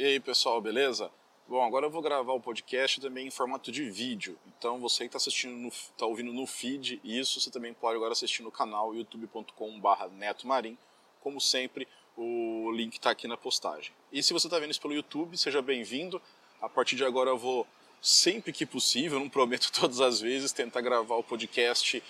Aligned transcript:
E 0.00 0.04
aí 0.04 0.20
pessoal, 0.20 0.60
beleza? 0.60 1.10
Bom, 1.48 1.60
agora 1.60 1.86
eu 1.86 1.90
vou 1.90 2.00
gravar 2.00 2.32
o 2.32 2.40
podcast 2.40 3.00
também 3.00 3.26
em 3.26 3.30
formato 3.32 3.72
de 3.72 3.90
vídeo. 3.90 4.38
Então 4.46 4.78
você 4.78 4.98
que 4.98 5.06
está 5.06 5.16
assistindo, 5.16 5.66
está 5.66 6.06
ouvindo 6.06 6.32
no 6.32 6.46
feed, 6.46 7.00
isso 7.02 7.40
você 7.40 7.50
também 7.50 7.74
pode 7.74 7.96
agora 7.96 8.12
assistir 8.12 8.44
no 8.44 8.50
canal 8.52 8.94
youtube.com/netomarim. 8.94 10.78
Como 11.20 11.40
sempre, 11.40 11.88
o 12.16 12.70
link 12.70 12.92
está 12.92 13.10
aqui 13.10 13.26
na 13.26 13.36
postagem. 13.36 13.92
E 14.12 14.22
se 14.22 14.32
você 14.32 14.46
está 14.46 14.56
vendo 14.60 14.70
isso 14.70 14.80
pelo 14.80 14.94
YouTube, 14.94 15.36
seja 15.36 15.60
bem-vindo. 15.60 16.22
A 16.62 16.68
partir 16.68 16.94
de 16.94 17.04
agora 17.04 17.30
eu 17.30 17.36
vou 17.36 17.66
sempre 18.00 18.52
que 18.52 18.64
possível, 18.64 19.18
não 19.18 19.28
prometo 19.28 19.68
todas 19.74 20.00
as 20.00 20.20
vezes, 20.20 20.52
tentar 20.52 20.80
gravar 20.80 21.16
o 21.16 21.24
podcast 21.24 22.00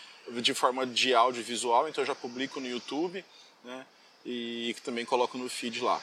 de 0.43 0.53
forma 0.53 0.87
de 0.87 1.15
áudio 1.15 1.43
visual. 1.43 1.89
Então 1.89 2.03
eu 2.03 2.07
já 2.07 2.15
publico 2.15 2.61
no 2.61 2.69
YouTube, 2.69 3.25
né? 3.65 3.87
E 4.27 4.77
também 4.85 5.07
coloco 5.07 5.39
no 5.39 5.49
feed 5.49 5.81
lá. 5.81 6.03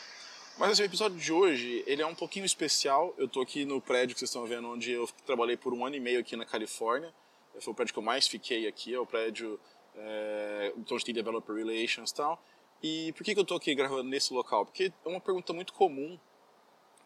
Mas 0.57 0.71
esse 0.71 0.83
episódio 0.83 1.17
de 1.17 1.33
hoje, 1.33 1.83
ele 1.85 2.01
é 2.01 2.05
um 2.05 2.15
pouquinho 2.15 2.45
especial. 2.45 3.13
Eu 3.17 3.25
estou 3.25 3.43
aqui 3.43 3.65
no 3.65 3.81
prédio 3.81 4.15
que 4.15 4.19
vocês 4.19 4.29
estão 4.29 4.45
vendo, 4.45 4.69
onde 4.69 4.89
eu 4.89 5.05
trabalhei 5.25 5.57
por 5.57 5.73
um 5.73 5.85
ano 5.85 5.97
e 5.97 5.99
meio 5.99 6.21
aqui 6.21 6.37
na 6.37 6.45
Califórnia. 6.45 7.13
Foi 7.59 7.73
o 7.73 7.75
prédio 7.75 7.93
que 7.93 7.99
eu 7.99 8.03
mais 8.03 8.25
fiquei 8.25 8.65
aqui, 8.65 8.93
é 8.93 8.99
o 8.99 9.05
prédio 9.05 9.59
é, 9.95 10.73
onde 10.77 11.03
tem 11.03 11.13
Developer 11.13 11.53
Relations 11.53 12.11
e 12.11 12.15
tal. 12.15 12.41
E 12.81 13.11
por 13.13 13.25
que, 13.25 13.33
que 13.33 13.39
eu 13.39 13.43
estou 13.43 13.57
aqui 13.57 13.75
gravando 13.75 14.09
nesse 14.09 14.33
local? 14.33 14.65
Porque 14.65 14.93
é 15.03 15.09
uma 15.09 15.19
pergunta 15.19 15.51
muito 15.51 15.73
comum 15.73 16.17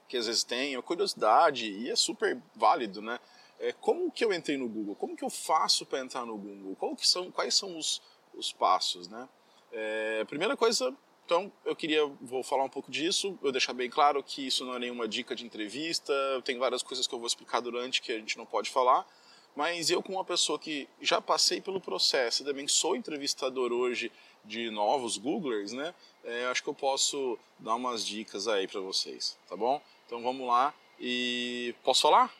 que 0.07 0.15
às 0.15 0.27
vezes 0.27 0.43
tem, 0.43 0.75
é 0.75 0.81
curiosidade, 0.81 1.71
e 1.71 1.89
é 1.89 1.95
super 1.95 2.39
válido, 2.55 3.01
né? 3.01 3.19
É, 3.59 3.73
como 3.73 4.11
que 4.11 4.23
eu 4.23 4.31
entrei 4.31 4.57
no 4.57 4.69
Google? 4.69 4.95
Como 4.95 5.15
que 5.15 5.23
eu 5.23 5.29
faço 5.29 5.87
para 5.87 5.99
entrar 5.99 6.23
no 6.23 6.37
Google? 6.37 6.75
Qual 6.75 6.95
que 6.95 7.07
são, 7.07 7.31
quais 7.31 7.55
são 7.55 7.75
os, 7.77 7.99
os 8.35 8.53
passos, 8.53 9.07
né? 9.07 9.27
É, 9.71 10.23
primeira 10.25 10.55
coisa 10.55 10.95
então, 11.29 11.51
eu 11.63 11.75
queria, 11.75 12.03
vou 12.19 12.41
falar 12.41 12.63
um 12.63 12.69
pouco 12.69 12.89
disso, 12.89 13.37
eu 13.43 13.51
deixar 13.51 13.71
bem 13.71 13.87
claro 13.87 14.23
que 14.23 14.47
isso 14.47 14.65
não 14.65 14.73
é 14.73 14.79
nenhuma 14.79 15.07
dica 15.07 15.35
de 15.35 15.45
entrevista, 15.45 16.11
tem 16.43 16.57
várias 16.57 16.81
coisas 16.81 17.05
que 17.05 17.13
eu 17.13 17.19
vou 17.19 17.27
explicar 17.27 17.59
durante 17.59 18.01
que 18.01 18.11
a 18.11 18.17
gente 18.17 18.35
não 18.35 18.47
pode 18.47 18.71
falar, 18.71 19.05
mas 19.55 19.91
eu, 19.91 20.01
como 20.01 20.17
uma 20.17 20.25
pessoa 20.25 20.57
que 20.57 20.89
já 20.99 21.21
passei 21.21 21.61
pelo 21.61 21.79
processo, 21.79 22.43
também 22.43 22.67
sou 22.67 22.95
entrevistador 22.95 23.71
hoje 23.71 24.11
de 24.43 24.71
novos 24.71 25.19
Googlers, 25.19 25.71
né? 25.71 25.93
É, 26.23 26.47
acho 26.47 26.63
que 26.63 26.69
eu 26.69 26.73
posso 26.73 27.37
dar 27.59 27.75
umas 27.75 28.03
dicas 28.03 28.47
aí 28.47 28.67
para 28.67 28.81
vocês, 28.81 29.37
tá 29.47 29.55
bom? 29.55 29.79
Então 30.07 30.23
vamos 30.23 30.47
lá 30.47 30.73
e 30.99 31.75
posso 31.83 32.01
falar? 32.01 32.33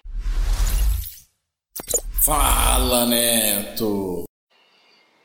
Fala, 2.26 3.06
Neto! 3.06 4.24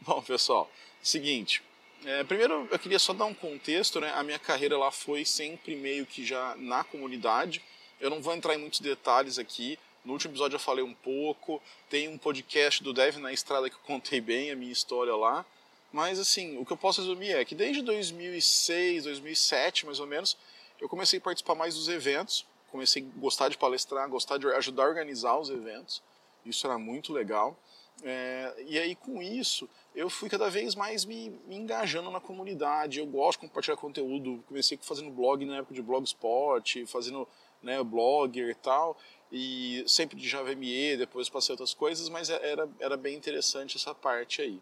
Bom, 0.02 0.20
pessoal, 0.20 0.70
seguinte, 1.02 1.62
é, 2.06 2.24
primeiro, 2.24 2.68
eu 2.70 2.78
queria 2.78 2.98
só 2.98 3.12
dar 3.12 3.24
um 3.24 3.34
contexto, 3.34 4.00
né? 4.00 4.12
A 4.14 4.22
minha 4.22 4.38
carreira 4.38 4.76
lá 4.76 4.90
foi 4.90 5.24
sempre 5.24 5.74
meio 5.74 6.04
que 6.04 6.24
já 6.24 6.54
na 6.56 6.84
comunidade. 6.84 7.62
Eu 8.00 8.10
não 8.10 8.20
vou 8.20 8.34
entrar 8.34 8.54
em 8.54 8.58
muitos 8.58 8.80
detalhes 8.80 9.38
aqui. 9.38 9.78
No 10.04 10.12
último 10.12 10.32
episódio 10.32 10.56
eu 10.56 10.60
falei 10.60 10.84
um 10.84 10.94
pouco. 10.94 11.62
Tem 11.88 12.08
um 12.08 12.18
podcast 12.18 12.82
do 12.82 12.92
Dev 12.92 13.16
na 13.16 13.32
Estrada 13.32 13.70
que 13.70 13.76
eu 13.76 13.80
contei 13.80 14.20
bem 14.20 14.50
a 14.50 14.56
minha 14.56 14.72
história 14.72 15.14
lá. 15.16 15.46
Mas, 15.92 16.18
assim, 16.18 16.58
o 16.58 16.66
que 16.66 16.72
eu 16.72 16.76
posso 16.76 17.00
resumir 17.00 17.30
é 17.30 17.44
que 17.44 17.54
desde 17.54 17.80
2006, 17.80 19.04
2007, 19.04 19.86
mais 19.86 20.00
ou 20.00 20.06
menos, 20.06 20.36
eu 20.80 20.88
comecei 20.88 21.18
a 21.18 21.22
participar 21.22 21.54
mais 21.54 21.74
dos 21.74 21.88
eventos. 21.88 22.44
Comecei 22.70 23.02
a 23.02 23.20
gostar 23.20 23.48
de 23.48 23.56
palestrar, 23.56 24.08
gostar 24.08 24.36
de 24.36 24.46
ajudar 24.48 24.84
a 24.84 24.88
organizar 24.88 25.38
os 25.38 25.48
eventos. 25.48 26.02
Isso 26.44 26.66
era 26.66 26.76
muito 26.76 27.12
legal. 27.12 27.56
É, 28.02 28.54
e 28.66 28.78
aí, 28.78 28.94
com 28.94 29.22
isso, 29.22 29.68
eu 29.94 30.10
fui 30.10 30.28
cada 30.28 30.50
vez 30.50 30.74
mais 30.74 31.04
me, 31.04 31.30
me, 31.46 31.56
engajando 31.56 32.10
na 32.10 32.20
comunidade. 32.20 32.98
Eu 32.98 33.06
gosto 33.06 33.40
de 33.40 33.46
compartilhar 33.46 33.76
conteúdo. 33.76 34.42
Comecei 34.46 34.78
fazendo 34.82 35.10
blog 35.10 35.44
na 35.44 35.58
época 35.58 35.74
de 35.74 35.82
Blogspot, 35.82 36.86
fazendo 36.86 37.26
né, 37.62 37.82
blogger 37.82 38.50
e 38.50 38.54
tal. 38.54 38.96
E 39.32 39.84
sempre 39.86 40.16
de 40.16 40.28
JavaME, 40.28 40.96
depois 40.96 41.28
passei 41.28 41.52
outras 41.52 41.74
coisas, 41.74 42.08
mas 42.08 42.30
é, 42.30 42.52
era, 42.52 42.68
era 42.78 42.96
bem 42.96 43.16
interessante 43.16 43.76
essa 43.76 43.94
parte 43.94 44.42
aí. 44.42 44.60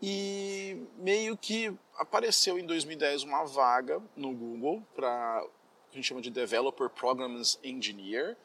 E 0.00 0.82
meio 0.96 1.36
que 1.36 1.72
apareceu 1.96 2.58
em 2.58 2.66
2010 2.66 3.22
uma 3.22 3.44
vaga 3.44 4.02
no 4.16 4.32
Google 4.32 4.82
para 4.96 5.44
a 5.92 5.94
gente 5.94 6.08
chama 6.08 6.22
de 6.22 6.30
Developer 6.30 6.88
Programs 6.88 7.58
Engineer, 7.62 8.36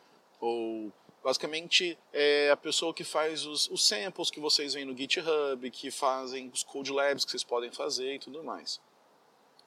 ou 0.42 0.92
Basicamente, 1.24 1.98
é 2.14 2.50
a 2.52 2.58
pessoa 2.58 2.94
que 2.94 3.04
faz 3.04 3.46
os, 3.46 3.70
os 3.70 3.86
samples 3.86 4.30
que 4.30 4.40
vocês 4.40 4.74
veem 4.74 4.86
no 4.86 4.96
GitHub, 4.96 5.70
que 5.72 5.92
fazem 5.92 6.50
os 6.54 6.64
code 6.64 6.92
labs 6.92 7.26
que 7.26 7.32
vocês 7.32 7.44
podem 7.44 7.72
fazer 7.72 8.16
e 8.16 8.20
tudo 8.20 8.44
mais. 8.44 8.80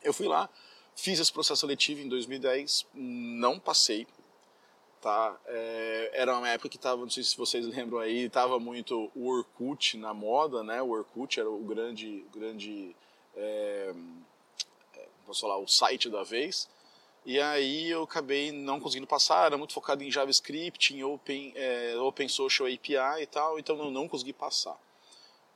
Eu 0.03 0.15
fui 0.15 0.27
lá, 0.27 0.49
fiz 0.97 1.19
esse 1.19 1.33
processo 1.33 1.61
seletivo 1.61 2.01
em 2.01 2.09
2010, 2.09 2.87
não 2.95 3.59
passei. 3.59 4.07
Tá? 5.01 5.39
É, 5.47 6.11
era 6.13 6.37
uma 6.37 6.49
época 6.49 6.69
que 6.69 6.77
estava, 6.77 7.01
não 7.01 7.09
sei 7.09 7.23
se 7.23 7.37
vocês 7.37 7.67
lembram 7.67 7.99
aí, 8.01 8.27
estava 8.27 8.59
muito 8.59 9.11
o 9.15 9.29
Orkut 9.29 9.97
na 9.97 10.13
moda, 10.13 10.63
né? 10.63 10.83
O 10.83 10.91
Orkut 10.91 11.41
era 11.41 11.51
o 11.51 11.65
grande, 11.65 12.25
grande 12.33 12.95
é, 13.35 13.95
é 14.95 15.09
posso 15.27 15.41
falar, 15.41 15.57
o 15.57 15.67
site 15.67 16.11
da 16.11 16.23
vez. 16.23 16.69
E 17.25 17.39
aí 17.39 17.91
eu 17.91 18.03
acabei 18.03 18.51
não 18.51 18.81
conseguindo 18.81 19.07
passar, 19.07 19.47
era 19.47 19.59
muito 19.59 19.75
focado 19.75 20.03
em 20.03 20.11
JavaScript, 20.11 20.95
em 20.95 21.05
Open, 21.05 21.53
é, 21.55 21.97
Open 21.99 22.29
Social 22.29 22.67
API 22.67 23.23
e 23.23 23.27
tal, 23.27 23.59
então 23.59 23.77
eu 23.79 23.91
não 23.91 24.09
consegui 24.09 24.33
passar. 24.33 24.79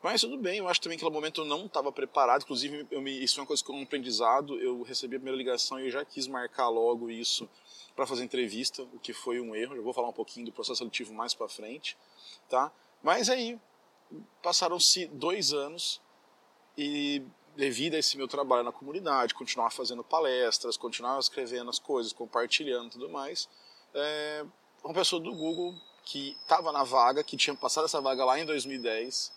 Mas 0.03 0.21
tudo 0.21 0.37
bem, 0.37 0.59
eu 0.59 0.69
acho 0.69 0.83
também 0.83 0.99
que 0.99 1.05
naquele 1.05 1.19
momento 1.19 1.41
eu 1.41 1.45
não 1.47 1.65
estava 1.65 1.91
preparado, 1.91 2.43
inclusive 2.43 2.87
eu 2.91 3.01
me, 3.01 3.25
isso 3.25 3.37
foi 3.37 3.43
uma 3.43 3.47
coisa 3.47 3.65
que 3.65 3.73
um 3.73 3.83
aprendizado, 3.83 4.61
eu 4.61 4.83
recebi 4.83 5.17
a 5.17 5.19
primeira 5.19 5.39
ligação 5.39 5.81
e 5.81 5.87
eu 5.87 5.91
já 5.91 6.05
quis 6.05 6.27
marcar 6.27 6.69
logo 6.69 7.09
isso 7.09 7.49
para 7.97 8.07
fazer 8.07 8.23
entrevista, 8.23 8.83
o 8.83 8.99
que 8.99 9.15
foi 9.15 9.41
um 9.41 9.55
erro, 9.57 9.75
eu 9.75 9.83
vou 9.83 9.95
falar 9.95 10.09
um 10.09 10.13
pouquinho 10.13 10.45
do 10.45 10.53
processo 10.53 10.79
seletivo 10.79 11.15
mais 11.15 11.33
para 11.33 11.49
frente, 11.49 11.97
tá? 12.51 12.71
Mas 13.03 13.31
aí 13.31 13.59
passaram-se 14.43 15.07
dois 15.07 15.55
anos 15.55 16.03
e 16.77 17.23
devido 17.57 17.95
a 17.95 17.99
esse 17.99 18.17
meu 18.17 18.29
trabalho 18.29 18.63
na 18.63 18.73
comunidade, 18.73 19.35
continuar 19.35 19.71
fazendo 19.71 20.03
palestras, 20.03 20.77
continuar 20.77 21.19
escrevendo 21.19 21.71
as 21.71 21.79
coisas, 21.79 22.13
compartilhando 22.13 22.91
tudo 22.91 23.09
mais, 23.09 23.49
é, 23.95 24.45
uma 24.83 24.95
pessoa 24.95 25.21
do 25.21 25.33
Google 25.33 25.75
que 26.05 26.37
estava 26.43 26.73
na 26.73 26.85
vaga, 26.85 27.25
que 27.25 27.37
tinha 27.37 27.55
passado 27.55 27.85
essa 27.85 28.01
vaga 28.01 28.25
lá 28.25 28.39
em 28.39 28.45
2010, 28.45 29.33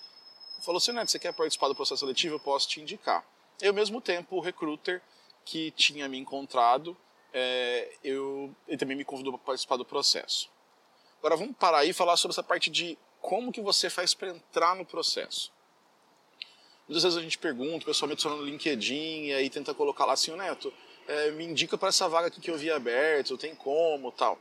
falou 0.61 0.77
assim, 0.77 0.91
Neto, 0.91 1.11
você 1.11 1.19
quer 1.19 1.33
participar 1.33 1.67
do 1.67 1.75
processo 1.75 1.99
seletivo? 1.99 2.35
Eu 2.35 2.39
posso 2.39 2.67
te 2.67 2.81
indicar. 2.81 3.25
E 3.61 3.67
ao 3.67 3.73
mesmo 3.73 4.01
tempo, 4.01 4.35
o 4.35 4.39
recruiter 4.39 5.01
que 5.45 5.71
tinha 5.71 6.09
me 6.09 6.17
encontrado, 6.17 6.97
é, 7.33 7.93
eu, 8.03 8.53
ele 8.67 8.77
também 8.77 8.97
me 8.97 9.05
convidou 9.05 9.31
para 9.33 9.45
participar 9.45 9.77
do 9.77 9.85
processo. 9.85 10.49
Agora 11.19 11.35
vamos 11.35 11.55
parar 11.55 11.79
aí 11.79 11.89
e 11.89 11.93
falar 11.93 12.17
sobre 12.17 12.33
essa 12.33 12.43
parte 12.43 12.69
de 12.69 12.97
como 13.21 13.51
que 13.51 13.61
você 13.61 13.89
faz 13.89 14.13
para 14.13 14.29
entrar 14.29 14.75
no 14.75 14.85
processo. 14.85 15.51
Muitas 16.87 17.03
vezes 17.03 17.17
a 17.17 17.21
gente 17.21 17.37
pergunta, 17.37 17.83
o 17.83 17.85
pessoal 17.85 18.07
me 18.07 18.13
adiciona 18.13 18.37
no 18.37 18.45
LinkedIn 18.45 19.25
e 19.25 19.33
aí 19.33 19.49
tenta 19.49 19.73
colocar 19.73 20.05
lá 20.05 20.13
assim, 20.13 20.31
o 20.31 20.37
Neto, 20.37 20.73
é, 21.05 21.31
me 21.31 21.43
indica 21.43 21.77
para 21.77 21.89
essa 21.89 22.07
vaga 22.07 22.27
aqui 22.27 22.39
que 22.39 22.49
eu 22.49 22.57
vi 22.57 22.71
aberta, 22.71 23.37
tem 23.37 23.53
como 23.55 24.09
tal. 24.11 24.39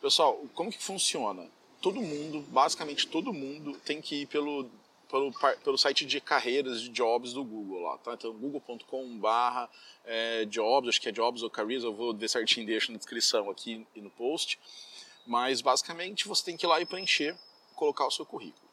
Pessoal, 0.00 0.42
como 0.54 0.70
que 0.70 0.82
funciona? 0.82 1.46
Todo 1.82 2.00
mundo, 2.00 2.40
basicamente 2.48 3.06
todo 3.06 3.32
mundo, 3.32 3.78
tem 3.84 4.00
que 4.00 4.22
ir 4.22 4.26
pelo, 4.26 4.70
pelo, 5.10 5.32
pelo 5.62 5.76
site 5.76 6.06
de 6.06 6.18
carreiras, 6.18 6.80
de 6.80 6.88
jobs 6.88 7.34
do 7.34 7.44
Google 7.44 7.82
lá, 7.82 7.98
tá? 7.98 8.14
Então, 8.14 8.32
google.com 8.32 9.18
barra 9.18 9.68
é, 10.04 10.46
jobs, 10.46 10.88
acho 10.88 11.00
que 11.00 11.10
é 11.10 11.12
jobs 11.12 11.42
ou 11.42 11.50
careers, 11.50 11.84
eu 11.84 11.92
vou 11.92 12.14
ver 12.14 12.28
certinho, 12.28 12.66
deixo 12.66 12.90
na 12.90 12.96
descrição 12.96 13.50
aqui 13.50 13.86
e 13.94 14.00
no 14.00 14.10
post. 14.10 14.58
Mas, 15.26 15.60
basicamente, 15.60 16.26
você 16.26 16.44
tem 16.44 16.56
que 16.56 16.64
ir 16.64 16.68
lá 16.68 16.80
e 16.80 16.86
preencher, 16.86 17.36
colocar 17.74 18.06
o 18.06 18.10
seu 18.10 18.24
currículo. 18.24 18.65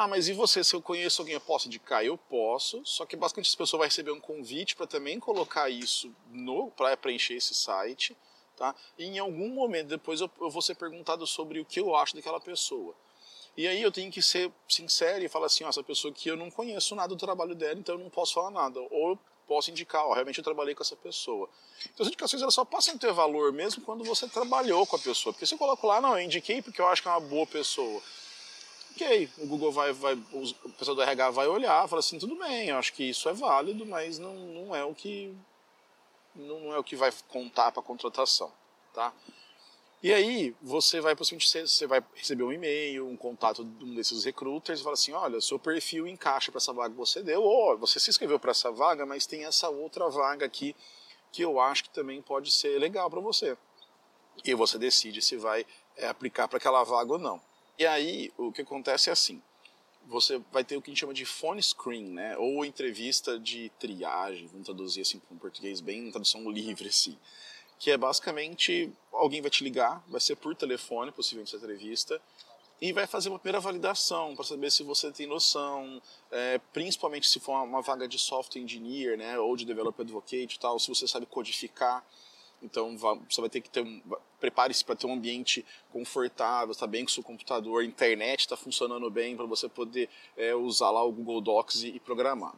Ah, 0.00 0.06
mas 0.06 0.28
e 0.28 0.32
você? 0.32 0.62
Se 0.62 0.76
eu 0.76 0.80
conheço 0.80 1.20
alguém, 1.20 1.34
eu 1.34 1.40
posso 1.40 1.66
indicar? 1.66 2.04
Eu 2.04 2.16
posso, 2.16 2.80
só 2.86 3.04
que 3.04 3.16
basicamente 3.16 3.48
essa 3.48 3.56
pessoa 3.56 3.80
vai 3.80 3.88
receber 3.88 4.12
um 4.12 4.20
convite 4.20 4.76
para 4.76 4.86
também 4.86 5.18
colocar 5.18 5.68
isso 5.68 6.14
no 6.30 6.70
para 6.70 6.96
preencher 6.96 7.34
esse 7.34 7.52
site, 7.52 8.16
tá? 8.56 8.76
E 8.96 9.06
em 9.06 9.18
algum 9.18 9.48
momento 9.48 9.88
depois 9.88 10.20
eu, 10.20 10.30
eu 10.40 10.50
vou 10.50 10.62
ser 10.62 10.76
perguntado 10.76 11.26
sobre 11.26 11.58
o 11.58 11.64
que 11.64 11.80
eu 11.80 11.96
acho 11.96 12.14
daquela 12.14 12.38
pessoa. 12.38 12.94
E 13.56 13.66
aí 13.66 13.82
eu 13.82 13.90
tenho 13.90 14.08
que 14.08 14.22
ser 14.22 14.52
sincero 14.68 15.24
e 15.24 15.28
falar 15.28 15.46
assim, 15.46 15.64
ó, 15.64 15.68
essa 15.68 15.82
pessoa 15.82 16.14
que 16.14 16.28
eu 16.28 16.36
não 16.36 16.48
conheço 16.48 16.94
nada 16.94 17.08
do 17.08 17.16
trabalho 17.16 17.56
dela, 17.56 17.80
então 17.80 17.96
eu 17.96 18.00
não 18.00 18.08
posso 18.08 18.34
falar 18.34 18.52
nada. 18.52 18.78
Ou 18.78 19.10
eu 19.10 19.18
posso 19.48 19.72
indicar, 19.72 20.06
ó, 20.06 20.12
realmente 20.12 20.38
eu 20.38 20.44
trabalhei 20.44 20.76
com 20.76 20.82
essa 20.84 20.94
pessoa. 20.94 21.48
Então 21.92 22.04
as 22.04 22.06
indicações 22.06 22.40
elas 22.40 22.54
só 22.54 22.64
passam 22.64 22.94
a 22.94 22.98
ter 22.98 23.12
valor 23.12 23.52
mesmo 23.52 23.82
quando 23.82 24.04
você 24.04 24.28
trabalhou 24.28 24.86
com 24.86 24.94
a 24.94 25.00
pessoa. 25.00 25.32
Porque 25.32 25.44
se 25.44 25.54
eu 25.54 25.58
coloco 25.58 25.84
lá, 25.88 26.00
não, 26.00 26.16
eu 26.16 26.24
indiquei 26.24 26.62
porque 26.62 26.80
eu 26.80 26.86
acho 26.86 27.02
que 27.02 27.08
é 27.08 27.10
uma 27.10 27.18
boa 27.18 27.48
pessoa 27.48 28.00
ok, 28.98 29.30
o 29.38 29.46
Google 29.46 29.70
vai, 29.70 29.92
vai 29.92 30.14
o 30.14 30.70
pessoal 30.76 30.96
do 30.96 31.02
RH 31.02 31.30
vai 31.30 31.46
olhar, 31.46 31.88
fala 31.88 32.00
assim, 32.00 32.18
tudo 32.18 32.36
bem, 32.36 32.70
eu 32.70 32.78
acho 32.78 32.92
que 32.92 33.04
isso 33.04 33.28
é 33.28 33.32
válido, 33.32 33.86
mas 33.86 34.18
não, 34.18 34.34
não 34.34 34.74
é 34.74 34.84
o 34.84 34.94
que 34.94 35.34
não 36.34 36.72
é 36.72 36.78
o 36.78 36.84
que 36.84 36.96
vai 36.96 37.12
contar 37.28 37.72
para 37.72 37.80
a 37.80 37.84
contratação, 37.84 38.52
tá? 38.92 39.12
E 40.02 40.12
aí 40.12 40.54
você 40.62 41.00
vai 41.00 41.16
possivelmente 41.16 41.68
você 41.68 41.86
vai 41.86 42.04
receber 42.14 42.44
um 42.44 42.52
e-mail, 42.52 43.08
um 43.08 43.16
contato 43.16 43.64
de 43.64 43.84
um 43.84 43.94
desses 43.94 44.24
recruiters 44.24 44.80
fala 44.80 44.94
assim, 44.94 45.12
olha, 45.12 45.40
seu 45.40 45.58
perfil 45.58 46.06
encaixa 46.06 46.52
para 46.52 46.58
essa 46.58 46.72
vaga 46.72 46.90
que 46.90 46.98
você 46.98 47.22
deu, 47.22 47.42
ou 47.42 47.78
você 47.78 47.98
se 47.98 48.10
inscreveu 48.10 48.38
para 48.38 48.52
essa 48.52 48.70
vaga, 48.70 49.04
mas 49.06 49.26
tem 49.26 49.44
essa 49.44 49.68
outra 49.68 50.08
vaga 50.08 50.46
aqui 50.46 50.74
que 51.32 51.42
eu 51.42 51.60
acho 51.60 51.84
que 51.84 51.90
também 51.90 52.22
pode 52.22 52.50
ser 52.52 52.78
legal 52.78 53.10
para 53.10 53.20
você. 53.20 53.56
e 54.44 54.54
você 54.54 54.78
decide 54.78 55.20
se 55.20 55.36
vai 55.36 55.66
é, 55.96 56.06
aplicar 56.08 56.46
para 56.46 56.58
aquela 56.58 56.84
vaga 56.84 57.12
ou 57.12 57.18
não. 57.18 57.47
E 57.78 57.86
aí 57.86 58.32
o 58.36 58.50
que 58.50 58.62
acontece 58.62 59.08
é 59.08 59.12
assim: 59.12 59.40
você 60.06 60.40
vai 60.50 60.64
ter 60.64 60.76
o 60.76 60.82
que 60.82 60.90
a 60.90 60.92
gente 60.92 61.00
chama 61.00 61.14
de 61.14 61.24
phone 61.24 61.62
screen, 61.62 62.06
né? 62.06 62.36
Ou 62.36 62.64
entrevista 62.64 63.38
de 63.38 63.70
triagem, 63.78 64.46
vamos 64.48 64.66
traduzir 64.66 65.02
assim 65.02 65.18
para 65.18 65.34
um 65.34 65.38
português 65.38 65.80
bem, 65.80 66.10
tradução 66.10 66.48
livre 66.50 66.88
assim. 66.88 67.16
Que 67.78 67.92
é 67.92 67.96
basicamente 67.96 68.90
alguém 69.12 69.40
vai 69.40 69.50
te 69.50 69.62
ligar, 69.62 70.02
vai 70.08 70.20
ser 70.20 70.34
por 70.34 70.54
telefone, 70.56 71.12
possivelmente 71.12 71.54
essa 71.54 71.64
entrevista, 71.64 72.20
e 72.80 72.92
vai 72.92 73.06
fazer 73.06 73.28
uma 73.28 73.38
primeira 73.38 73.60
validação 73.60 74.34
para 74.34 74.44
saber 74.44 74.70
se 74.72 74.82
você 74.82 75.12
tem 75.12 75.26
noção, 75.26 76.02
é, 76.30 76.58
principalmente 76.72 77.28
se 77.28 77.38
for 77.38 77.62
uma, 77.62 77.82
vaga 77.82 78.08
de 78.08 78.18
software 78.18 78.60
engineer, 78.62 79.16
né, 79.16 79.38
ou 79.38 79.56
de 79.56 79.64
developer 79.64 80.02
advocate 80.02 80.56
e 80.56 80.58
tal, 80.58 80.78
se 80.78 80.88
você 80.88 81.06
sabe 81.06 81.26
codificar. 81.26 82.04
Então 82.62 82.96
você 82.96 83.40
vai 83.40 83.50
ter 83.50 83.60
que 83.60 83.70
ter 83.70 83.82
um, 83.82 84.02
prepare-se 84.40 84.84
para 84.84 84.96
ter 84.96 85.06
um 85.06 85.12
ambiente 85.12 85.64
confortável, 85.92 86.72
está 86.72 86.86
bem 86.86 87.04
com 87.04 87.10
seu 87.10 87.22
computador, 87.22 87.84
internet 87.84 88.40
está 88.40 88.56
funcionando 88.56 89.10
bem 89.10 89.36
para 89.36 89.46
você 89.46 89.68
poder 89.68 90.08
é, 90.36 90.54
usar 90.54 90.90
lá 90.90 91.02
o 91.04 91.12
Google 91.12 91.40
Docs 91.40 91.82
e, 91.82 91.88
e 91.88 92.00
programar. 92.00 92.54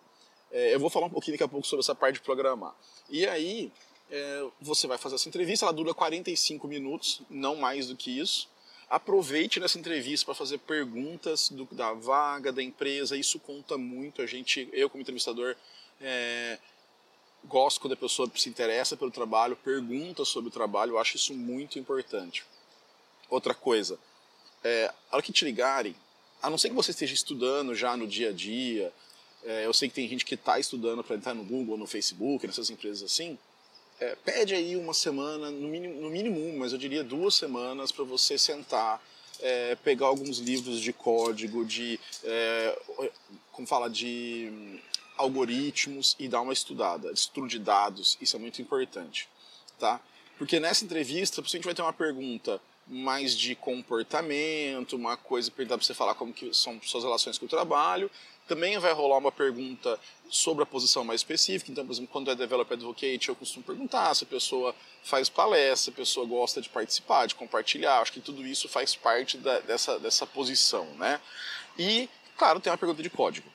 É, 0.51 0.75
eu 0.75 0.81
vou 0.81 0.91
falar 0.91 1.07
um 1.07 1.11
pouquinho 1.11 1.35
daqui 1.35 1.45
a 1.45 1.49
pouco 1.49 1.67
sobre 1.67 1.81
essa 1.81 1.95
parte 1.95 2.15
de 2.15 2.23
programar. 2.23 2.75
E 3.09 3.27
aí 3.27 3.71
é, 4.11 4.47
você 4.61 4.87
vai 4.87 4.99
fazer 4.99 5.15
essa 5.15 5.29
entrevista, 5.29 5.65
ela 5.65 5.73
dura 5.73 5.95
45 5.95 6.67
minutos, 6.67 7.23
não 7.31 7.57
mais 7.57 7.87
do 7.87 7.97
que 7.97 8.19
isso. 8.19 8.49
Aproveite 8.89 9.61
nessa 9.61 9.79
entrevista 9.79 10.27
para 10.27 10.35
fazer 10.35 10.59
perguntas 10.59 11.49
do, 11.49 11.65
da 11.71 11.93
vaga, 11.93 12.51
da 12.51 12.61
empresa, 12.61 13.17
isso 13.17 13.39
conta 13.39 13.79
muito. 13.79 14.21
A 14.21 14.27
gente, 14.27 14.69
eu 14.73 14.91
como 14.91 15.01
entrevistador, 15.01 15.55
é, 16.01 16.59
gosto 17.45 17.81
quando 17.81 17.95
a 17.95 17.97
pessoa 17.97 18.31
se 18.35 18.49
interessa 18.49 18.97
pelo 18.97 19.11
trabalho, 19.11 19.57
pergunta 19.57 20.25
sobre 20.25 20.49
o 20.49 20.53
trabalho, 20.53 20.93
eu 20.93 20.99
acho 20.99 21.17
isso 21.17 21.35
muito 21.35 21.79
importante. 21.79 22.45
Outra 23.29 23.55
coisa, 23.55 23.99
é, 24.63 24.93
a 25.11 25.17
hora 25.17 25.23
que 25.23 25.33
te 25.33 25.45
ligarem, 25.45 25.95
a 26.43 26.51
não 26.51 26.59
ser 26.59 26.69
que 26.69 26.75
você 26.75 26.91
esteja 26.91 27.15
estudando 27.15 27.75
já 27.75 27.97
no 27.97 28.07
dia 28.07 28.31
a 28.31 28.33
dia, 28.33 28.93
é, 29.45 29.67
eu 29.67 29.73
sei 29.73 29.89
que 29.89 29.95
tem 29.95 30.09
gente 30.09 30.25
que 30.25 30.35
está 30.35 30.59
estudando 30.59 31.03
para 31.03 31.17
entrar 31.17 31.35
no 31.35 31.45
Google, 31.45 31.77
no 31.77 31.87
Facebook, 31.87 32.47
nessas 32.47 32.71
empresas 32.71 33.03
assim, 33.03 33.39
é, 34.01 34.17
pede 34.25 34.55
aí 34.55 34.77
uma 34.77 34.95
semana, 34.95 35.51
no 35.51 35.69
mínimo, 35.69 36.01
no 36.01 36.11
mínimo 36.11 36.59
mas 36.59 36.73
eu 36.73 36.79
diria 36.79 37.05
duas 37.05 37.35
semanas 37.35 37.93
para 37.93 38.05
você 38.05 38.39
sentar, 38.39 39.03
é, 39.41 39.75
pegar 39.77 40.07
alguns 40.07 40.39
livros 40.39 40.81
de 40.81 40.93
código, 40.93 41.65
de, 41.65 42.01
é, 42.25 42.79
como 43.53 43.67
fala, 43.67 43.89
de 43.89 44.81
algoritmos 45.21 46.17
e 46.19 46.29
dar 46.29 46.41
uma 46.41 46.53
estudada, 46.53 47.13
estudo 47.13 47.47
de 47.47 47.59
dados, 47.59 48.17
isso 48.21 48.37
é 48.37 48.39
muito 48.39 48.61
importante, 48.61 49.29
tá? 49.79 50.01
Porque 50.39 50.59
nessa 50.59 50.85
entrevista, 50.85 51.41
a 51.41 51.45
gente 51.45 51.65
vai 51.65 51.75
ter 51.75 51.83
uma 51.83 51.93
pergunta 51.93 52.61
mais 52.87 53.37
de 53.37 53.55
comportamento, 53.55 54.97
uma 54.97 55.17
coisa 55.17 55.51
para 55.51 55.77
você 55.77 55.95
falar 55.95 56.15
como 56.15 56.33
que 56.33 56.53
são 56.53 56.81
suas 56.83 57.05
relações 57.05 57.39
com 57.39 57.47
o 57.47 57.49
trabalho. 57.49 58.11
Também 58.49 58.77
vai 58.79 58.93
rolar 58.93 59.19
uma 59.19 59.31
pergunta 59.31 60.01
sobre 60.29 60.65
a 60.65 60.67
posição 60.67 61.05
mais 61.05 61.21
específica. 61.21 61.71
Então, 61.71 61.87
por 61.87 61.93
exemplo, 61.93 62.11
quando 62.11 62.31
é 62.31 62.35
developer 62.35 62.75
advocate, 62.75 63.29
eu 63.29 63.37
costumo 63.37 63.65
perguntar 63.65 64.13
se 64.15 64.25
a 64.25 64.27
pessoa 64.27 64.75
faz 65.05 65.29
palestra, 65.29 65.77
se 65.77 65.91
a 65.91 65.93
pessoa 65.93 66.27
gosta 66.27 66.61
de 66.61 66.69
participar, 66.69 67.27
de 67.27 67.37
compartilhar. 67.37 68.01
Acho 68.01 68.13
que 68.13 68.21
tudo 68.21 68.45
isso 68.45 68.69
faz 68.69 68.97
parte 68.97 69.39
da, 69.39 69.61
dessa, 69.61 70.01
dessa 70.01 70.27
posição, 70.27 70.87
né? 70.95 71.21
E, 71.79 72.09
claro, 72.37 72.59
tem 72.59 72.73
uma 72.73 72.79
pergunta 72.79 73.03
de 73.03 73.11
código. 73.11 73.49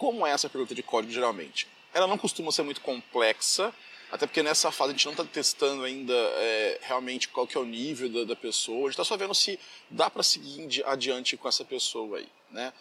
Como 0.00 0.26
é 0.26 0.30
essa 0.30 0.48
pergunta 0.48 0.74
de 0.74 0.82
código 0.82 1.12
geralmente? 1.12 1.68
Ela 1.92 2.06
não 2.06 2.16
costuma 2.16 2.50
ser 2.50 2.62
muito 2.62 2.80
complexa, 2.80 3.70
até 4.10 4.26
porque 4.26 4.42
nessa 4.42 4.72
fase 4.72 4.92
a 4.92 4.94
gente 4.94 5.04
não 5.04 5.12
está 5.12 5.26
testando 5.26 5.84
ainda 5.84 6.14
é, 6.14 6.78
realmente 6.80 7.28
qual 7.28 7.46
que 7.46 7.54
é 7.54 7.60
o 7.60 7.66
nível 7.66 8.08
da, 8.08 8.24
da 8.24 8.34
pessoa, 8.34 8.78
a 8.78 8.82
gente 8.84 8.92
está 8.92 9.04
só 9.04 9.14
vendo 9.18 9.34
se 9.34 9.60
dá 9.90 10.08
para 10.08 10.22
seguir 10.22 10.82
adiante 10.86 11.36
com 11.36 11.46
essa 11.46 11.66
pessoa 11.66 12.16
aí, 12.16 12.28
né? 12.50 12.72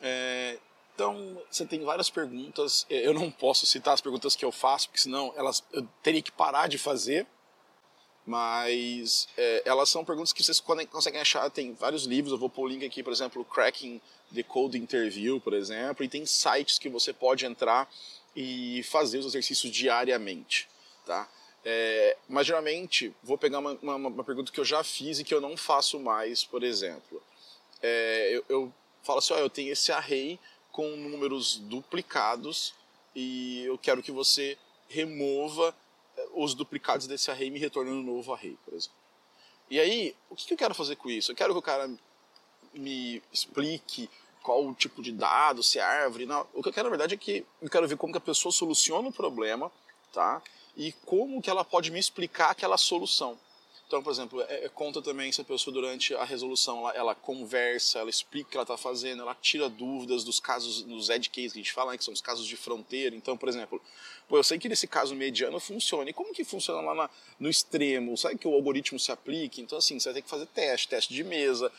É, 0.00 0.60
então, 0.94 1.42
você 1.50 1.66
tem 1.66 1.82
várias 1.82 2.08
perguntas, 2.08 2.86
é, 2.88 3.04
eu 3.04 3.12
não 3.12 3.32
posso 3.32 3.66
citar 3.66 3.92
as 3.92 4.00
perguntas 4.00 4.36
que 4.36 4.44
eu 4.44 4.52
faço, 4.52 4.90
porque 4.90 5.00
senão 5.00 5.34
elas, 5.36 5.64
eu 5.72 5.84
teria 6.04 6.22
que 6.22 6.30
parar 6.30 6.68
de 6.68 6.78
fazer, 6.78 7.26
mas 8.30 9.26
é, 9.36 9.62
elas 9.64 9.88
são 9.88 10.04
perguntas 10.04 10.32
que 10.32 10.40
vocês 10.40 10.60
conseguem 10.60 11.20
achar, 11.20 11.50
tem 11.50 11.74
vários 11.74 12.04
livros, 12.04 12.30
eu 12.30 12.38
vou 12.38 12.48
pôr 12.48 12.62
o 12.62 12.68
link 12.68 12.86
aqui, 12.86 13.02
por 13.02 13.12
exemplo, 13.12 13.44
Cracking 13.44 14.00
the 14.32 14.44
Code 14.44 14.78
Interview, 14.78 15.40
por 15.40 15.52
exemplo, 15.52 16.04
e 16.04 16.08
tem 16.08 16.24
sites 16.24 16.78
que 16.78 16.88
você 16.88 17.12
pode 17.12 17.44
entrar 17.44 17.92
e 18.36 18.84
fazer 18.84 19.18
os 19.18 19.26
exercícios 19.26 19.72
diariamente, 19.72 20.68
tá? 21.04 21.28
É, 21.64 22.16
mas 22.28 22.46
geralmente, 22.46 23.12
vou 23.20 23.36
pegar 23.36 23.58
uma, 23.58 23.72
uma, 23.82 23.96
uma, 23.96 24.24
pergunta 24.24 24.52
que 24.52 24.60
eu 24.60 24.64
já 24.64 24.84
fiz 24.84 25.18
e 25.18 25.24
que 25.24 25.34
eu 25.34 25.40
não 25.40 25.56
faço 25.56 25.98
mais, 25.98 26.44
por 26.44 26.62
exemplo. 26.62 27.20
É, 27.82 28.30
eu, 28.32 28.44
eu, 28.48 28.72
falo 29.02 29.18
assim, 29.18 29.34
ó, 29.34 29.38
eu 29.38 29.50
tenho 29.50 29.72
esse 29.72 29.90
array 29.90 30.38
com 30.70 30.88
números 30.94 31.56
duplicados 31.56 32.72
e 33.12 33.64
eu 33.64 33.76
quero 33.76 34.04
que 34.04 34.12
você 34.12 34.56
remova 34.88 35.74
os 36.34 36.54
duplicados 36.54 37.06
desse 37.06 37.30
array 37.30 37.50
me 37.50 37.58
retornando 37.58 37.98
um 37.98 38.02
novo 38.02 38.32
array, 38.32 38.56
por 38.64 38.74
exemplo. 38.74 38.96
E 39.70 39.78
aí, 39.78 40.14
o 40.28 40.34
que 40.34 40.52
eu 40.52 40.58
quero 40.58 40.74
fazer 40.74 40.96
com 40.96 41.08
isso? 41.08 41.30
Eu 41.30 41.36
quero 41.36 41.52
que 41.52 41.58
o 41.58 41.62
cara 41.62 41.88
me 42.74 43.22
explique 43.32 44.08
qual 44.42 44.66
o 44.66 44.74
tipo 44.74 45.02
de 45.02 45.12
dado, 45.12 45.62
se 45.62 45.78
é 45.78 45.82
árvore. 45.82 46.26
Não. 46.26 46.46
O 46.54 46.62
que 46.62 46.68
eu 46.68 46.72
quero, 46.72 46.84
na 46.84 46.90
verdade, 46.90 47.14
é 47.14 47.16
que 47.16 47.44
eu 47.60 47.70
quero 47.70 47.86
ver 47.86 47.96
como 47.96 48.12
que 48.12 48.18
a 48.18 48.22
pessoa 48.22 48.50
soluciona 48.50 49.08
o 49.08 49.12
problema, 49.12 49.70
tá? 50.12 50.42
E 50.76 50.92
como 51.04 51.40
que 51.40 51.50
ela 51.50 51.64
pode 51.64 51.90
me 51.90 51.98
explicar 51.98 52.50
aquela 52.50 52.76
solução. 52.76 53.38
Então, 53.90 54.04
por 54.04 54.12
exemplo, 54.12 54.40
é, 54.42 54.66
é, 54.66 54.68
conta 54.68 55.02
também 55.02 55.32
se 55.32 55.40
a 55.40 55.44
pessoa 55.44 55.74
durante 55.74 56.14
a 56.14 56.22
resolução 56.22 56.78
ela, 56.78 56.92
ela 56.92 57.14
conversa, 57.14 57.98
ela 57.98 58.08
explica 58.08 58.46
o 58.46 58.50
que 58.52 58.56
ela 58.56 58.62
está 58.62 58.76
fazendo, 58.76 59.22
ela 59.22 59.34
tira 59.34 59.68
dúvidas 59.68 60.22
dos 60.22 60.38
casos, 60.38 60.82
dos 60.82 61.08
edge 61.08 61.28
cases 61.28 61.52
que 61.52 61.58
a 61.58 61.62
gente 61.62 61.72
fala, 61.72 61.90
né, 61.90 61.98
que 61.98 62.04
são 62.04 62.14
os 62.14 62.20
casos 62.20 62.46
de 62.46 62.56
fronteira. 62.56 63.16
Então, 63.16 63.36
por 63.36 63.48
exemplo, 63.48 63.82
pô, 64.30 64.36
eu 64.36 64.44
sei 64.44 64.60
que 64.60 64.68
nesse 64.68 64.86
caso 64.86 65.12
mediano 65.16 65.58
funciona. 65.58 66.08
E 66.08 66.12
como 66.12 66.32
que 66.32 66.44
funciona 66.44 66.80
lá 66.80 66.94
na, 66.94 67.10
no 67.38 67.50
extremo? 67.50 68.16
Sabe 68.16 68.38
que 68.38 68.46
o 68.46 68.54
algoritmo 68.54 68.98
se 68.98 69.10
aplique? 69.10 69.60
Então, 69.60 69.76
assim, 69.76 69.98
você 69.98 70.08
vai 70.08 70.14
ter 70.14 70.22
que 70.22 70.30
fazer 70.30 70.46
teste, 70.46 70.88
teste 70.88 71.12
de 71.12 71.24
mesa, 71.24 71.70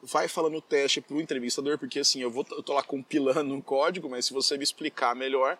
vai 0.00 0.28
falando 0.28 0.56
o 0.56 0.62
teste 0.62 1.00
para 1.00 1.16
o 1.16 1.20
entrevistador, 1.20 1.78
porque 1.78 1.98
assim, 1.98 2.22
eu, 2.22 2.30
vou, 2.30 2.46
eu 2.52 2.62
tô 2.62 2.72
lá 2.72 2.82
compilando 2.84 3.52
um 3.52 3.60
código, 3.60 4.08
mas 4.08 4.26
se 4.26 4.32
você 4.32 4.56
me 4.56 4.62
explicar 4.62 5.16
melhor, 5.16 5.58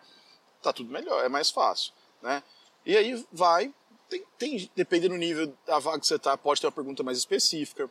tá 0.63 0.71
tudo 0.71 0.89
melhor, 0.89 1.23
é 1.23 1.27
mais 1.27 1.51
fácil, 1.51 1.91
né? 2.21 2.41
E 2.85 2.95
aí 2.95 3.25
vai, 3.31 3.73
tem, 4.09 4.23
tem, 4.37 4.71
dependendo 4.73 5.13
do 5.13 5.19
nível 5.19 5.53
da 5.67 5.79
vaga 5.79 5.99
que 5.99 6.07
você 6.07 6.15
está, 6.15 6.37
pode 6.37 6.61
ter 6.61 6.67
uma 6.67 6.71
pergunta 6.71 7.03
mais 7.03 7.17
específica. 7.17 7.89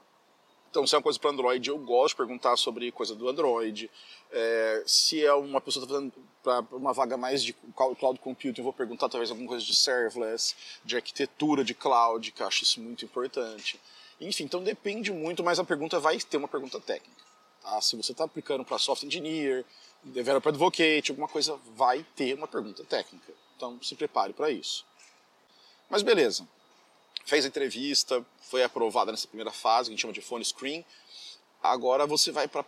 Então, 0.70 0.86
se 0.86 0.94
é 0.94 0.98
uma 0.98 1.02
coisa 1.02 1.18
para 1.18 1.30
Android, 1.30 1.68
eu 1.68 1.76
gosto 1.78 2.10
de 2.10 2.16
perguntar 2.16 2.56
sobre 2.56 2.92
coisa 2.92 3.12
do 3.14 3.28
Android. 3.28 3.90
É, 4.30 4.84
se 4.86 5.24
é 5.24 5.34
uma 5.34 5.60
pessoa 5.60 5.84
está 5.84 5.94
fazendo 5.94 6.12
para 6.44 6.64
uma 6.70 6.92
vaga 6.92 7.16
mais 7.16 7.42
de 7.42 7.52
cloud 7.52 8.20
computing, 8.20 8.60
eu 8.60 8.64
vou 8.64 8.72
perguntar 8.72 9.08
talvez 9.08 9.30
alguma 9.30 9.48
coisa 9.48 9.64
de 9.64 9.74
serverless, 9.74 10.54
de 10.84 10.94
arquitetura 10.94 11.64
de 11.64 11.74
cloud, 11.74 12.30
que 12.30 12.40
eu 12.40 12.46
acho 12.46 12.62
isso 12.62 12.80
muito 12.80 13.04
importante. 13.04 13.80
Enfim, 14.20 14.44
então 14.44 14.62
depende 14.62 15.12
muito, 15.12 15.42
mas 15.42 15.58
a 15.58 15.64
pergunta 15.64 15.98
vai 15.98 16.18
ter 16.18 16.36
uma 16.36 16.46
pergunta 16.46 16.78
técnica. 16.80 17.20
Tá? 17.62 17.80
Se 17.80 17.96
você 17.96 18.12
está 18.12 18.24
aplicando 18.24 18.64
para 18.64 18.78
software 18.78 19.08
engineer, 19.08 19.64
developer 20.04 20.50
advocate, 20.50 21.10
alguma 21.10 21.26
coisa, 21.26 21.58
vai 21.74 22.06
ter 22.14 22.32
uma 22.34 22.46
pergunta 22.46 22.84
técnica. 22.84 23.32
Então 23.56 23.76
se 23.82 23.96
prepare 23.96 24.32
para 24.32 24.50
isso. 24.50 24.86
Mas 25.88 26.02
beleza. 26.02 26.46
Fez 27.30 27.44
a 27.44 27.48
entrevista, 27.48 28.26
foi 28.40 28.64
aprovada 28.64 29.12
nessa 29.12 29.28
primeira 29.28 29.52
fase, 29.52 29.88
que 29.88 29.92
a 29.92 29.94
gente 29.94 30.00
chama 30.00 30.12
de 30.12 30.20
phone 30.20 30.44
screen. 30.44 30.84
Agora 31.62 32.04
você 32.04 32.32
vai 32.32 32.48
para 32.48 32.64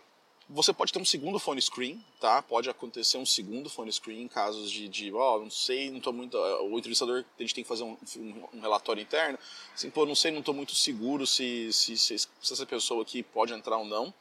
você 0.47 0.71
pode 0.71 0.93
ter 0.93 0.99
um 0.99 1.05
segundo 1.05 1.37
phone 1.37 1.61
screen, 1.61 2.01
tá? 2.17 2.41
Pode 2.41 2.69
acontecer 2.69 3.17
um 3.17 3.25
segundo 3.25 3.69
phone 3.69 3.91
screen 3.91 4.21
em 4.21 4.27
casos 4.29 4.71
de, 4.71 4.87
de 4.87 5.11
oh, 5.11 5.39
não 5.39 5.49
sei, 5.49 5.91
não 5.91 5.99
tô 5.99 6.13
muito. 6.13 6.37
O 6.37 6.79
entrevistador, 6.79 7.25
a 7.37 7.41
gente 7.41 7.55
tem 7.55 7.63
que 7.65 7.67
fazer 7.67 7.83
um, 7.83 7.97
um, 8.15 8.43
um 8.53 8.61
relatório 8.61 9.03
interno. 9.03 9.37
Assim, 9.73 9.89
pô, 9.89 10.05
não 10.05 10.15
sei, 10.15 10.31
não 10.31 10.41
tô 10.41 10.53
muito 10.53 10.73
seguro 10.73 11.27
se, 11.27 11.73
se, 11.73 11.97
se, 11.97 12.17
se, 12.17 12.27
essa 12.41 12.65
pessoa 12.65 13.01
aqui 13.01 13.21
pode 13.21 13.51
entrar 13.51 13.75
ou 13.77 13.85
não. 13.85 14.13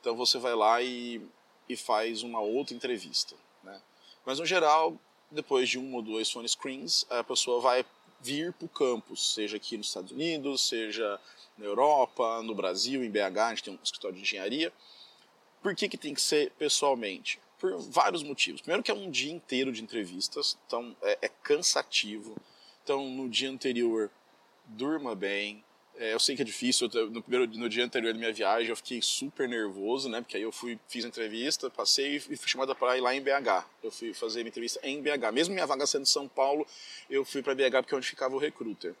Então 0.00 0.14
você 0.14 0.38
vai 0.38 0.54
lá 0.54 0.80
e, 0.80 1.20
e 1.68 1.76
faz 1.76 2.22
uma 2.22 2.40
outra 2.40 2.72
entrevista, 2.72 3.34
né? 3.64 3.82
Mas 4.24 4.38
no 4.38 4.46
geral, 4.46 4.96
depois 5.28 5.68
de 5.68 5.76
um 5.76 5.92
ou 5.96 6.02
dois 6.02 6.30
phone 6.30 6.48
screens, 6.48 7.04
a 7.10 7.24
pessoa 7.24 7.60
vai 7.60 7.84
vir 8.20 8.52
para 8.52 8.66
o 8.66 8.68
campus, 8.68 9.34
seja 9.34 9.56
aqui 9.56 9.76
nos 9.76 9.88
Estados 9.88 10.10
Unidos, 10.10 10.68
seja 10.68 11.20
na 11.56 11.64
Europa, 11.64 12.42
no 12.42 12.54
Brasil, 12.54 13.04
em 13.04 13.10
BH, 13.10 13.38
a 13.38 13.48
gente 13.50 13.62
tem 13.64 13.74
um 13.74 13.78
escritório 13.82 14.16
de 14.16 14.22
engenharia. 14.22 14.72
Por 15.62 15.74
que, 15.74 15.88
que 15.88 15.98
tem 15.98 16.14
que 16.14 16.20
ser 16.20 16.52
pessoalmente? 16.52 17.40
Por 17.58 17.76
vários 17.78 18.22
motivos. 18.22 18.60
Primeiro 18.60 18.82
que 18.82 18.90
é 18.90 18.94
um 18.94 19.10
dia 19.10 19.32
inteiro 19.32 19.72
de 19.72 19.82
entrevistas, 19.82 20.56
então 20.66 20.96
é, 21.02 21.18
é 21.22 21.28
cansativo. 21.28 22.36
Então 22.84 23.08
no 23.08 23.28
dia 23.28 23.50
anterior 23.50 24.10
durma 24.64 25.14
bem. 25.14 25.64
É, 26.00 26.14
eu 26.14 26.20
sei 26.20 26.36
que 26.36 26.42
é 26.42 26.44
difícil. 26.44 26.88
Eu, 26.94 27.10
no 27.10 27.20
primeiro 27.20 27.46
no 27.58 27.68
dia 27.68 27.84
anterior 27.84 28.12
da 28.12 28.18
minha 28.18 28.32
viagem 28.32 28.68
eu 28.68 28.76
fiquei 28.76 29.02
super 29.02 29.48
nervoso, 29.48 30.08
né? 30.08 30.20
Porque 30.20 30.36
aí 30.36 30.42
eu 30.44 30.52
fui 30.52 30.78
fiz 30.88 31.04
a 31.04 31.08
entrevista, 31.08 31.68
passei 31.68 32.16
e 32.16 32.20
fui 32.20 32.38
chamada 32.46 32.72
para 32.72 32.96
ir 32.96 33.00
lá 33.00 33.14
em 33.14 33.20
BH. 33.20 33.66
Eu 33.82 33.90
fui 33.90 34.14
fazer 34.14 34.38
minha 34.40 34.50
entrevista 34.50 34.78
em 34.84 35.02
BH. 35.02 35.32
Mesmo 35.32 35.54
minha 35.54 35.66
vaga 35.66 35.86
sendo 35.86 36.02
em 36.02 36.06
São 36.06 36.28
Paulo, 36.28 36.64
eu 37.10 37.24
fui 37.24 37.42
para 37.42 37.52
BH 37.52 37.82
porque 37.82 37.94
é 37.94 37.96
onde 37.96 38.06
ficava 38.06 38.36
o 38.36 38.38
recruiter. 38.38 38.94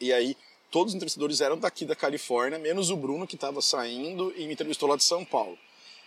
E 0.00 0.12
aí 0.12 0.36
todos 0.70 0.92
os 0.92 0.96
entrevistadores 0.96 1.40
eram 1.40 1.58
daqui 1.58 1.84
da 1.84 1.96
Califórnia, 1.96 2.58
menos 2.58 2.90
o 2.90 2.96
Bruno, 2.96 3.26
que 3.26 3.34
estava 3.34 3.60
saindo 3.60 4.32
e 4.36 4.46
me 4.46 4.52
entrevistou 4.52 4.88
lá 4.88 4.96
de 4.96 5.02
São 5.02 5.24
Paulo. 5.24 5.58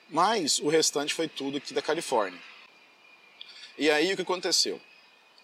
Mas 0.09 0.59
o 0.59 0.69
restante 0.69 1.13
foi 1.13 1.27
tudo 1.27 1.57
aqui 1.57 1.73
da 1.73 1.81
Califórnia. 1.81 2.39
E 3.77 3.89
aí 3.91 4.13
o 4.13 4.15
que 4.15 4.21
aconteceu? 4.21 4.79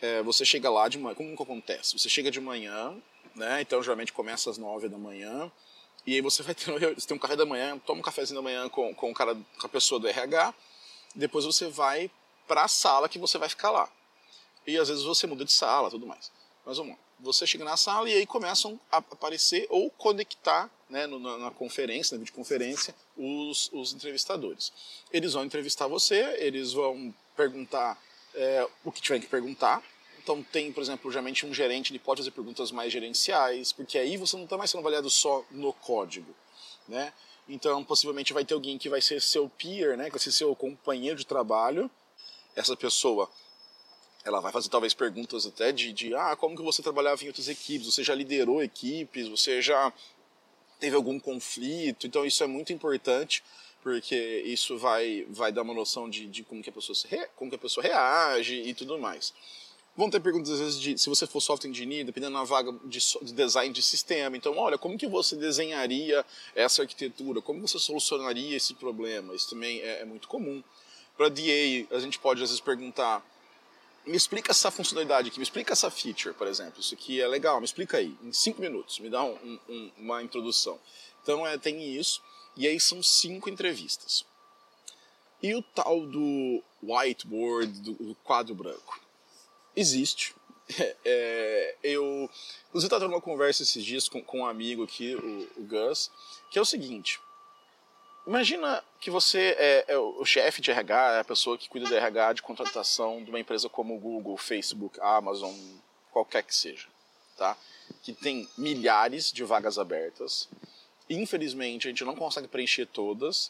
É, 0.02 0.22
você 0.24 0.46
chega 0.46 0.70
lá 0.70 0.88
de 0.88 0.98
manhã, 0.98 1.14
como 1.14 1.36
que 1.36 1.44
acontece? 1.44 1.98
Você 1.98 2.08
chega 2.08 2.32
de 2.32 2.40
manhã, 2.40 2.96
né? 3.36 3.62
Então 3.62 3.82
geralmente 3.84 4.14
começa 4.14 4.50
às 4.50 4.58
nove 4.58 4.88
da 4.88 4.98
manhã, 4.98 5.52
e 6.06 6.14
aí 6.16 6.22
você 6.22 6.44
vai 6.44 6.54
ter, 6.54 6.72
você 6.96 7.08
tem 7.08 7.18
um 7.18 7.20
café 7.20 7.36
da 7.36 7.46
manhã, 7.46 7.78
toma 7.80 8.00
um 8.00 8.04
cafezinho 8.04 8.40
da 8.40 8.44
manhã 8.44 8.70
com, 8.70 8.94
com, 8.94 9.12
o 9.12 9.14
cara, 9.14 9.36
com 9.36 9.68
a 9.68 9.70
pessoa 9.70 10.00
do 10.00 10.08
RH, 10.08 10.54
depois 11.14 11.46
você 11.46 11.68
vai 11.68 12.10
para 12.48 12.64
a 12.64 12.68
sala 12.68 13.10
que 13.10 13.18
você 13.18 13.38
vai 13.38 13.50
ficar 13.50 13.72
lá. 13.72 13.90
E 14.68 14.78
às 14.78 14.88
vezes 14.88 15.04
você 15.04 15.28
muda 15.28 15.46
de 15.46 15.52
sala 15.52 15.90
tudo 15.90 16.06
mais. 16.06 16.32
Mas 16.66 16.78
vamos 16.78 16.94
lá. 16.94 17.00
Você 17.20 17.48
chega 17.48 17.64
na 17.64 17.78
sala 17.78 18.10
e 18.10 18.14
aí 18.14 18.26
começam 18.26 18.80
a 18.92 18.98
aparecer 18.98 19.66
ou 19.70 19.90
conectar 19.92 20.70
né, 20.90 21.08
na, 21.08 21.38
na, 21.38 21.52
conferência, 21.52 22.16
na 22.16 22.20
videoconferência, 22.20 22.94
os, 23.16 23.72
os 23.72 23.94
entrevistadores. 23.94 24.74
Eles 25.12 25.34
vão 25.34 25.46
entrevistar 25.46 25.88
você, 25.88 26.36
eles 26.40 26.74
vão 26.74 27.14
perguntar 27.36 27.98
é, 28.34 28.68
o 28.84 28.92
que 28.92 29.02
tiver 29.02 29.20
que 29.20 29.28
perguntar. 29.28 29.82
Então 30.26 30.42
tem, 30.42 30.72
por 30.72 30.82
exemplo, 30.82 31.12
geralmente 31.12 31.46
um 31.46 31.54
gerente, 31.54 31.92
ele 31.92 32.00
pode 32.00 32.22
fazer 32.22 32.32
perguntas 32.32 32.72
mais 32.72 32.92
gerenciais, 32.92 33.72
porque 33.72 33.96
aí 33.96 34.18
você 34.18 34.36
não 34.36 34.46
está 34.46 34.58
mais 34.58 34.72
sendo 34.72 34.80
avaliado 34.80 35.08
só 35.08 35.46
no 35.52 35.72
código, 35.72 36.34
né? 36.88 37.14
Então, 37.48 37.84
possivelmente 37.84 38.34
vai 38.34 38.44
ter 38.44 38.56
alguém 38.56 38.76
que 38.76 38.90
vai 38.90 39.00
ser 39.00 39.22
seu 39.22 39.48
peer, 39.48 39.96
né, 39.96 40.06
que 40.06 40.14
vai 40.14 40.20
ser 40.20 40.32
seu 40.32 40.56
companheiro 40.56 41.16
de 41.16 41.28
trabalho. 41.28 41.92
Essa 42.56 42.76
pessoa, 42.76 43.30
ela 44.24 44.42
vai 44.42 44.52
fazer 44.52 44.68
talvez 44.68 44.96
perguntas 44.96 45.46
até 45.46 45.72
de, 45.72 45.94
de 45.94 46.16
ah, 46.16 46.36
como 46.36 46.58
que 46.58 46.64
você 46.64 46.82
trabalhava 46.82 47.24
em 47.24 47.28
outras 47.28 47.48
equipes? 47.48 47.86
Você 47.86 48.04
já 48.04 48.16
liderou 48.16 48.64
equipes? 48.64 49.28
Você 49.28 49.62
já 49.62 49.94
teve 50.80 50.96
algum 50.96 51.20
conflito? 51.20 52.08
Então, 52.08 52.26
isso 52.26 52.44
é 52.44 52.48
muito 52.48 52.74
importante 52.74 53.44
porque 53.84 54.42
isso 54.44 54.76
vai, 54.80 55.24
vai 55.30 55.52
dar 55.52 55.62
uma 55.62 55.76
noção 55.76 56.10
de, 56.10 56.26
de 56.26 56.44
como, 56.44 56.64
que 56.64 56.72
a 56.72 56.74
pessoa 56.74 56.98
re, 57.08 57.28
como 57.36 57.52
que 57.52 57.56
a 57.58 57.60
pessoa 57.60 57.84
reage 57.84 58.56
e 58.56 58.74
tudo 58.74 58.98
mais. 58.98 59.32
Vão 59.98 60.10
ter 60.10 60.20
perguntas 60.20 60.52
às 60.52 60.60
vezes 60.60 60.80
de 60.80 60.98
se 60.98 61.08
você 61.08 61.26
for 61.26 61.40
software 61.40 61.70
engineer, 61.70 62.06
dependendo 62.06 62.34
da 62.34 62.44
vaga 62.44 62.74
de, 62.84 63.00
de, 63.22 63.34
design 63.34 63.74
de 63.74 63.82
sistema. 63.82 64.36
Então, 64.36 64.58
olha, 64.58 64.78
como 64.78 64.98
que 64.98 65.08
você 65.08 65.38
desenharia 65.38 66.26
essa 66.54 66.82
arquitetura? 66.82 67.42
Como 67.42 67.66
você 67.66 67.80
solucionaria 67.80 68.58
esse 68.58 68.74
problema? 68.74 69.34
Isso 69.34 69.50
também 69.50 69.80
é, 69.80 70.02
é 70.02 70.06
muito 70.06 70.28
comum. 70.28 70.62
Para 71.16 71.30
DA, 71.30 71.88
a 71.92 72.00
gente 72.00 72.20
pode 72.20 72.44
às 72.44 72.50
vezes 72.50 72.60
perguntar: 72.60 73.26
me 74.06 74.18
explica 74.18 74.52
essa 74.52 74.70
funcionalidade 74.70 75.30
aqui, 75.30 75.40
me 75.40 75.44
explica 75.44 75.72
essa 75.72 75.90
feature, 75.90 76.36
por 76.36 76.48
exemplo. 76.48 76.82
Isso 76.82 76.94
aqui 76.94 77.22
é 77.22 77.28
legal, 77.28 77.60
me 77.60 77.66
explica 77.66 77.98
aí, 77.98 78.18
em 78.22 78.34
cinco 78.34 78.60
minutos, 78.60 79.00
me 79.00 79.10
dá 79.10 79.24
um, 79.24 79.60
um, 79.70 79.92
uma 79.98 80.22
introdução. 80.22 80.78
Então, 81.24 81.48
é, 81.48 81.58
tem 81.58 81.96
isso. 81.96 82.22
E 82.58 82.68
aí 82.68 82.80
são 82.82 83.02
cinco 83.02 83.50
entrevistas. 83.50 84.26
E 85.42 85.56
o 85.56 85.62
tal 85.62 86.06
do 86.06 86.62
whiteboard, 86.84 87.82
do 87.82 88.16
quadro 88.24 88.56
branco? 88.56 89.05
Existe. 89.76 90.34
É, 91.08 91.76
eu, 91.84 92.28
inclusive, 92.70 92.88
estava 92.88 93.02
tendo 93.02 93.14
uma 93.14 93.22
conversa 93.22 93.62
esses 93.62 93.86
dias 93.86 94.10
com, 94.10 94.20
com 94.24 94.40
um 94.40 94.48
amigo 94.48 94.84
aqui, 94.84 95.14
o, 95.14 95.62
o, 95.62 95.64
Gus, 95.64 96.10
que 96.50 96.58
é 96.58 96.62
o 96.62 96.66
seguinte: 96.66 97.20
imagina 98.26 98.84
que 99.00 99.12
você 99.12 99.56
é, 99.60 99.86
é 99.90 99.98
o 100.00 100.26
chefe 100.26 100.64
de 100.64 100.72
RH, 100.72 101.18
é 101.18 101.20
a 101.20 101.24
pessoa 101.24 101.56
que 101.56 101.70
cuida 101.70 101.88
de 101.88 101.94
RH 101.94 102.34
de 102.34 102.42
contratação 102.42 103.24
de 103.24 103.30
uma 103.30 103.40
empresa 103.40 103.70
como 103.70 104.00
Google, 104.00 104.36
Facebook, 104.38 105.00
Amazon, 105.02 105.54
qualquer 106.12 106.42
que 106.42 106.56
seja, 106.56 106.88
tá? 107.38 107.56
Que 108.02 108.12
tem 108.12 108.50
milhares 108.58 109.32
de 109.32 109.44
vagas 109.44 109.78
abertas 109.78 110.50
Infelizmente, 111.10 111.88
a 111.88 111.92
gente 111.92 112.04
não 112.04 112.16
consegue 112.16 112.48
preencher 112.48 112.88
todas, 112.88 113.50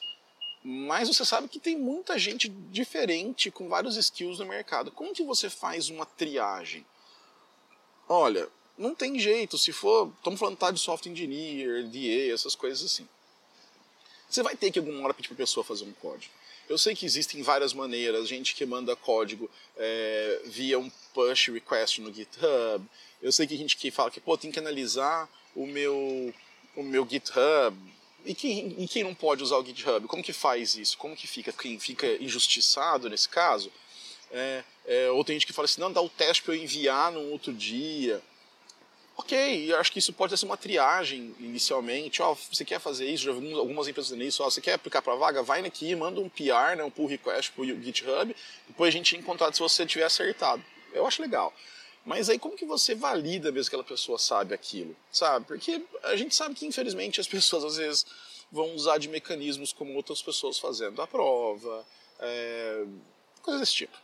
mas 0.67 1.07
você 1.07 1.23
sabe 1.23 1.47
que 1.47 1.59
tem 1.59 1.77
muita 1.77 2.17
gente 2.17 2.49
diferente 2.49 3.51
com 3.51 3.69
vários 3.69 3.97
skills 3.97 4.39
no 4.39 4.47
mercado. 4.47 4.89
Como 4.89 5.13
que 5.13 5.21
você 5.21 5.47
faz 5.47 5.89
uma 5.89 6.07
triagem? 6.07 6.83
Olha, 8.09 8.49
não 8.75 8.95
tem 8.95 9.19
jeito, 9.19 9.59
se 9.59 9.71
for, 9.71 10.11
estamos 10.17 10.39
falando 10.39 10.57
tá, 10.57 10.71
de 10.71 10.79
software 10.79 11.11
engineer, 11.11 11.83
DA, 11.83 12.33
essas 12.33 12.55
coisas 12.55 12.83
assim. 12.83 13.07
Você 14.27 14.41
vai 14.41 14.55
ter 14.55 14.71
que 14.71 14.79
alguma 14.79 15.03
hora 15.03 15.13
pedir 15.13 15.27
para 15.27 15.35
a 15.35 15.45
pessoa 15.45 15.63
fazer 15.63 15.83
um 15.83 15.93
código. 15.93 16.33
Eu 16.67 16.79
sei 16.79 16.95
que 16.95 17.05
existem 17.05 17.43
várias 17.43 17.71
maneiras, 17.71 18.27
gente 18.27 18.55
que 18.55 18.65
manda 18.65 18.95
código 18.95 19.47
é, 19.77 20.41
via 20.45 20.79
um 20.79 20.89
push 21.13 21.49
request 21.49 22.01
no 22.01 22.11
GitHub. 22.11 22.83
Eu 23.21 23.31
sei 23.31 23.45
que 23.45 23.55
gente 23.55 23.77
que 23.77 23.91
fala 23.91 24.09
que, 24.09 24.19
pô, 24.19 24.35
tem 24.35 24.51
que 24.51 24.57
analisar 24.57 25.29
o 25.55 25.67
meu 25.67 26.33
o 26.75 26.81
meu 26.81 27.07
GitHub. 27.07 27.94
E 28.25 28.33
quem, 28.33 28.75
e 28.79 28.87
quem 28.87 29.03
não 29.03 29.13
pode 29.13 29.43
usar 29.43 29.57
o 29.57 29.65
GitHub? 29.65 30.07
Como 30.07 30.23
que 30.23 30.33
faz 30.33 30.75
isso? 30.75 30.97
Como 30.97 31.15
que 31.15 31.27
fica? 31.27 31.53
Quem 31.53 31.79
fica 31.79 32.07
injustiçado 32.21 33.09
nesse 33.09 33.29
caso? 33.29 33.71
É, 34.31 34.63
é, 34.85 35.09
ou 35.11 35.23
tem 35.23 35.35
gente 35.35 35.45
que 35.45 35.53
fala 35.53 35.65
assim, 35.65 35.79
não, 35.79 35.91
dá 35.91 36.01
o 36.01 36.09
teste 36.09 36.41
para 36.41 36.55
eu 36.55 36.61
enviar 36.61 37.11
num 37.11 37.31
outro 37.31 37.53
dia. 37.53 38.21
Ok, 39.17 39.73
acho 39.75 39.91
que 39.91 39.99
isso 39.99 40.11
pode 40.11 40.37
ser 40.37 40.45
uma 40.45 40.57
triagem 40.57 41.33
inicialmente. 41.39 42.21
Ó, 42.21 42.35
você 42.35 42.65
quer 42.65 42.79
fazer 42.79 43.05
isso? 43.07 43.23
Já 43.23 43.31
algumas 43.31 43.87
empresas 43.87 44.09
fazendo 44.09 44.27
isso. 44.27 44.43
Ó, 44.43 44.49
você 44.49 44.59
quer 44.59 44.73
aplicar 44.73 45.01
para 45.01 45.15
vaga? 45.15 45.41
Vai 45.41 45.65
aqui, 45.65 45.95
manda 45.95 46.19
um 46.19 46.27
PR, 46.27 46.75
né, 46.75 46.83
um 46.83 46.89
pull 46.89 47.05
request 47.05 47.51
para 47.51 47.61
o 47.61 47.65
GitHub. 47.65 48.35
Depois 48.67 48.89
a 48.89 48.97
gente 48.97 49.15
encontrar 49.15 49.53
se 49.53 49.59
você 49.59 49.85
tiver 49.85 50.03
acertado. 50.03 50.63
Eu 50.91 51.07
acho 51.07 51.21
legal. 51.21 51.53
Mas 52.05 52.29
aí 52.29 52.37
como 52.37 52.55
que 52.55 52.65
você 52.65 52.93
valida 52.93 53.51
mesmo 53.51 53.69
que 53.69 53.75
aquela 53.75 53.87
pessoa 53.87 54.19
sabe 54.19 54.53
aquilo, 54.53 54.95
sabe? 55.11 55.45
Porque 55.47 55.83
a 56.03 56.15
gente 56.15 56.35
sabe 56.35 56.53
que 56.53 56.65
infelizmente 56.65 57.19
as 57.19 57.27
pessoas 57.27 57.63
às 57.63 57.77
vezes 57.77 58.05
vão 58.51 58.75
usar 58.75 58.99
de 58.99 59.09
mecanismos 59.09 59.73
como 59.73 59.95
outras 59.95 60.21
pessoas 60.21 60.59
fazendo 60.59 61.01
a 61.01 61.07
prova, 61.07 61.85
é, 62.19 62.85
coisas 63.41 63.59
desse 63.59 63.73
tipo. 63.73 63.97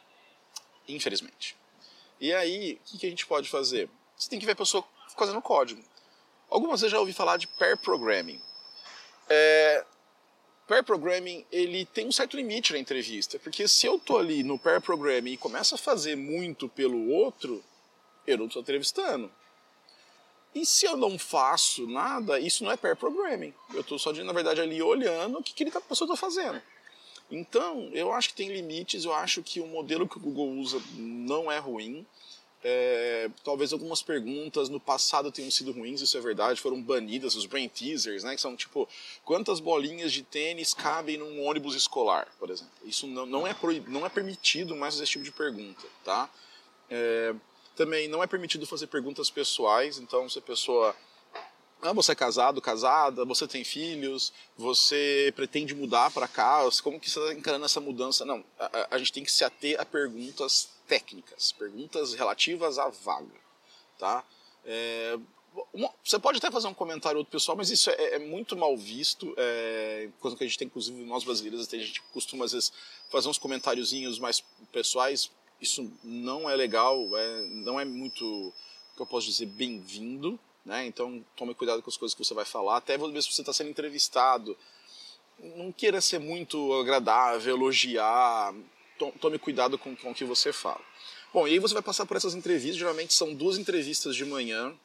Infelizmente. 0.88 1.56
E 2.20 2.34
aí, 2.34 2.74
o 2.74 2.92
que, 2.92 2.98
que 2.98 3.06
a 3.06 3.10
gente 3.10 3.26
pode 3.26 3.50
fazer? 3.50 3.88
Você 4.18 4.30
tem 4.30 4.40
que 4.40 4.46
ver 4.46 4.54
a 4.54 4.56
pessoa 4.56 4.84
fazendo 5.18 5.42
código. 5.42 5.84
Algumas 6.50 6.82
vezes 6.82 6.92
já 6.92 7.00
ouvi 7.00 7.14
falar 7.14 7.38
de 7.38 7.48
pair 7.48 7.78
programming. 7.78 8.42
É, 9.30 9.86
pair 10.68 10.84
programming 10.84 11.46
ele 11.52 11.86
tem 11.86 12.08
um 12.08 12.12
certo 12.12 12.36
limite 12.36 12.74
na 12.74 12.80
entrevista, 12.80 13.40
porque 13.40 13.68
se 13.68 13.86
eu 13.86 14.00
tô 14.00 14.18
ali 14.18 14.44
no 14.44 14.60
pair 14.60 14.82
programming 14.82 15.34
e 15.34 15.38
começo 15.38 15.76
a 15.76 15.78
fazer 15.78 16.16
muito 16.16 16.68
pelo 16.68 17.10
outro, 17.10 17.64
eu 18.32 18.38
não 18.38 18.48
estou 18.48 18.62
entrevistando. 18.62 19.32
E 20.54 20.66
se 20.66 20.86
eu 20.86 20.98
não 20.98 21.18
faço 21.18 21.88
nada, 21.88 22.40
isso 22.40 22.64
não 22.64 22.72
é 22.72 22.78
pair 22.78 22.96
programming. 22.96 23.54
Eu 23.74 23.82
estou 23.82 23.98
só, 23.98 24.12
na 24.12 24.34
verdade, 24.34 24.60
ali 24.60 24.82
olhando 24.82 25.40
o 25.40 25.44
que, 25.44 25.54
que 25.54 25.78
a 25.78 25.82
pessoa 25.82 26.08
está 26.12 26.18
fazendo. 26.18 26.62
Então, 27.32 27.90
eu 27.94 28.12
acho 28.12 28.30
que 28.30 28.36
tem 28.36 28.52
limites, 28.52 29.06
eu 29.06 29.14
acho 29.14 29.42
que 29.42 29.62
o 29.62 29.68
modelo 29.68 30.08
que 30.08 30.18
o 30.18 30.20
Google 30.20 30.50
usa 30.58 30.82
não 30.96 31.50
é 31.50 31.58
ruim. 31.58 32.06
É, 32.64 33.30
talvez 33.44 33.74
algumas 33.74 34.04
perguntas 34.04 34.70
no 34.70 34.80
passado 34.80 35.32
tenham 35.32 35.50
sido 35.50 35.72
ruins, 35.72 36.00
isso 36.00 36.16
é 36.16 36.22
verdade, 36.22 36.62
foram 36.62 36.80
banidas, 36.80 37.34
os 37.34 37.48
brain 37.48 37.68
teasers, 37.68 38.24
né, 38.24 38.36
que 38.36 38.42
são 38.42 38.56
tipo, 38.56 38.88
quantas 39.26 39.60
bolinhas 39.60 40.14
de 40.14 40.22
tênis 40.22 40.72
cabem 40.72 41.18
num 41.18 41.44
ônibus 41.44 41.74
escolar, 41.74 42.28
por 42.38 42.52
exemplo. 42.52 42.72
Isso 42.86 43.08
não, 43.08 43.26
não, 43.26 43.48
é, 43.48 43.54
proib, 43.56 43.88
não 43.88 44.06
é 44.06 44.10
permitido 44.10 44.76
mais 44.76 44.94
esse 45.00 45.12
tipo 45.14 45.24
de 45.24 45.32
pergunta, 45.32 45.88
tá? 46.04 46.30
É, 46.88 47.34
também 47.82 48.08
não 48.08 48.22
é 48.22 48.28
permitido 48.28 48.68
fazer 48.68 48.88
perguntas 48.88 49.32
pessoais, 49.32 49.98
então 49.98 50.30
se 50.30 50.38
a 50.38 50.42
pessoa 50.42 50.96
ah, 51.82 51.94
você 51.94 52.12
é 52.12 52.16
casado, 52.16 52.62
casada, 52.62 53.26
você 53.26 53.48
tem 53.48 53.64
filhos, 53.64 54.32
você 54.56 55.34
pretende 55.36 55.74
mudar 55.74 56.12
para 56.12 56.28
cá, 56.28 56.60
como 56.84 57.00
que 57.00 57.10
você 57.10 57.20
está 57.20 57.34
encarando 57.34 57.66
essa 57.66 57.82
mudança? 57.82 58.24
Não, 58.24 58.46
a, 58.60 58.90
a, 58.92 58.98
gente 59.00 59.12
tem 59.12 59.24
que 59.24 59.32
se 59.32 59.44
ater 59.44 59.82
a 59.82 59.86
perguntas 59.86 60.70
técnicas, 60.88 61.52
perguntas 61.54 62.14
relativas 62.14 62.78
à 62.78 62.88
vaga, 62.88 63.42
tá? 63.98 64.24
É, 64.64 65.18
você 66.04 66.20
pode 66.20 66.38
até 66.38 66.52
fazer 66.52 66.68
um 66.68 66.74
comentário 66.74 67.18
outro 67.18 67.32
pessoal, 67.32 67.58
mas 67.58 67.72
isso 67.72 67.90
é, 67.90 68.14
é 68.14 68.20
muito 68.20 68.56
mal 68.56 68.78
visto, 68.78 69.34
é, 69.38 70.08
coisa 70.20 70.38
que 70.38 70.44
a 70.44 70.48
gente 70.48 70.60
tem, 70.60 70.68
inclusive 70.68 71.04
nós 71.04 71.24
brasileiros, 71.24 71.68
a 71.74 71.78
gente 71.78 72.00
costuma 72.14 72.46
às 72.46 72.52
vezes 72.52 72.72
fazer 73.10 73.28
uns 73.28 73.40
comentáriozinhos 73.40 74.20
mais 74.20 74.40
pessoais 74.72 75.32
isso 75.62 75.92
não 76.04 76.50
é 76.50 76.56
legal, 76.56 76.98
é, 77.16 77.42
não 77.48 77.80
é 77.80 77.86
muito, 77.86 78.52
que 78.96 79.02
eu 79.02 79.06
posso 79.06 79.28
dizer, 79.28 79.46
bem-vindo, 79.46 80.40
né? 80.66 80.86
Então 80.86 81.24
tome 81.36 81.54
cuidado 81.54 81.82
com 81.82 81.90
as 81.90 81.98
coisas 81.98 82.16
que 82.16 82.24
você 82.24 82.34
vai 82.34 82.46
falar, 82.46 82.78
até 82.78 82.98
ver 82.98 83.22
se 83.22 83.32
você 83.32 83.42
está 83.42 83.54
sendo 83.54 83.70
entrevistado. 83.70 84.58
Não 85.56 85.72
queira 85.72 86.02
ser 86.02 86.20
muito 86.20 86.74
agradável, 86.74 87.56
elogiar, 87.56 88.54
tome 89.20 89.40
cuidado 89.40 89.78
com, 89.78 89.96
com 89.96 90.12
o 90.12 90.16
que 90.16 90.26
você 90.26 90.52
fala. 90.52 90.82
Bom, 91.34 91.48
e 91.48 91.52
aí 91.52 91.60
você 91.60 91.74
vai 91.74 91.84
passar 91.84 92.06
por 92.06 92.18
essas 92.18 92.36
entrevistas, 92.36 92.78
geralmente 92.78 93.14
são 93.14 93.34
duas 93.34 93.58
entrevistas 93.58 94.16
de 94.16 94.26
manhã, 94.26 94.76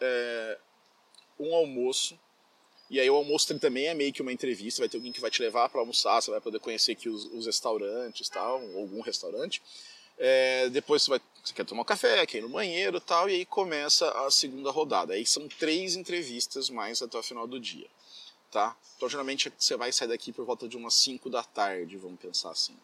é, 0.00 0.58
um 1.38 1.54
almoço, 1.54 2.18
e 2.88 3.00
aí 3.00 3.10
o 3.10 3.16
almoço 3.16 3.58
também 3.58 3.86
é 3.86 3.94
meio 3.94 4.12
que 4.12 4.22
uma 4.22 4.32
entrevista, 4.32 4.80
vai 4.82 4.88
ter 4.88 4.98
alguém 4.98 5.12
que 5.12 5.20
vai 5.20 5.30
te 5.30 5.42
levar 5.42 5.68
para 5.68 5.80
almoçar, 5.80 6.20
você 6.20 6.30
vai 6.30 6.40
poder 6.40 6.60
conhecer 6.60 6.92
aqui 6.92 7.08
os, 7.08 7.24
os 7.32 7.46
restaurantes, 7.46 8.28
tal, 8.28 8.60
algum 8.76 9.00
restaurante. 9.00 9.62
É, 10.18 10.68
depois 10.68 11.02
você, 11.02 11.10
vai, 11.10 11.20
você 11.42 11.52
quer 11.52 11.64
tomar 11.64 11.82
um 11.82 11.84
café, 11.84 12.24
quer 12.26 12.38
ir 12.38 12.42
no 12.42 12.48
banheiro 12.48 13.00
tal, 13.00 13.28
e 13.28 13.34
aí 13.34 13.46
começa 13.46 14.08
a 14.26 14.30
segunda 14.30 14.70
rodada. 14.70 15.14
Aí 15.14 15.26
são 15.26 15.48
três 15.48 15.96
entrevistas 15.96 16.70
mais 16.70 17.02
até 17.02 17.18
o 17.18 17.22
final 17.22 17.46
do 17.46 17.58
dia. 17.58 17.86
Tá? 18.50 18.76
Então, 18.96 19.08
geralmente, 19.08 19.52
você 19.58 19.76
vai 19.76 19.90
sair 19.90 20.08
daqui 20.08 20.30
por 20.30 20.44
volta 20.44 20.68
de 20.68 20.76
umas 20.76 20.94
5 20.94 21.30
da 21.30 21.42
tarde, 21.42 21.96
vamos 21.96 22.20
pensar 22.20 22.50
assim. 22.50 22.76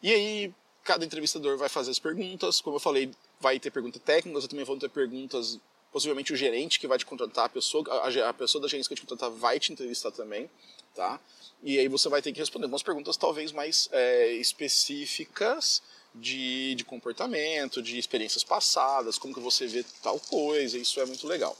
E 0.00 0.12
aí, 0.12 0.54
cada 0.84 1.04
entrevistador 1.04 1.58
vai 1.58 1.68
fazer 1.68 1.90
as 1.90 1.98
perguntas. 1.98 2.60
Como 2.60 2.76
eu 2.76 2.80
falei, 2.80 3.10
vai 3.40 3.58
ter 3.58 3.70
perguntas 3.70 4.00
técnicas, 4.02 4.46
também 4.46 4.64
vão 4.64 4.78
ter 4.78 4.88
perguntas. 4.88 5.58
Possivelmente 5.92 6.32
o 6.32 6.36
gerente 6.36 6.78
que 6.78 6.86
vai 6.86 6.98
te 6.98 7.04
contratar, 7.04 7.46
a 7.46 7.48
pessoa, 7.48 7.84
a, 8.02 8.28
a 8.28 8.32
pessoa 8.32 8.62
da 8.62 8.68
gerência 8.68 8.88
que 8.88 8.94
vai 8.94 8.96
te 8.96 9.08
contratar 9.08 9.30
vai 9.30 9.58
te 9.58 9.72
entrevistar 9.72 10.10
também, 10.10 10.48
tá? 10.94 11.18
E 11.62 11.78
aí 11.78 11.88
você 11.88 12.08
vai 12.08 12.20
ter 12.20 12.32
que 12.32 12.38
responder 12.38 12.66
algumas 12.66 12.82
perguntas 12.82 13.16
talvez 13.16 13.50
mais 13.50 13.88
é, 13.92 14.32
específicas 14.32 15.82
de, 16.16 16.74
de 16.74 16.84
comportamento, 16.84 17.82
de 17.82 17.98
experiências 17.98 18.42
passadas, 18.42 19.18
como 19.18 19.34
que 19.34 19.40
você 19.40 19.66
vê 19.66 19.84
tal 20.02 20.18
coisa, 20.18 20.78
isso 20.78 21.00
é 21.00 21.06
muito 21.06 21.26
legal. 21.26 21.56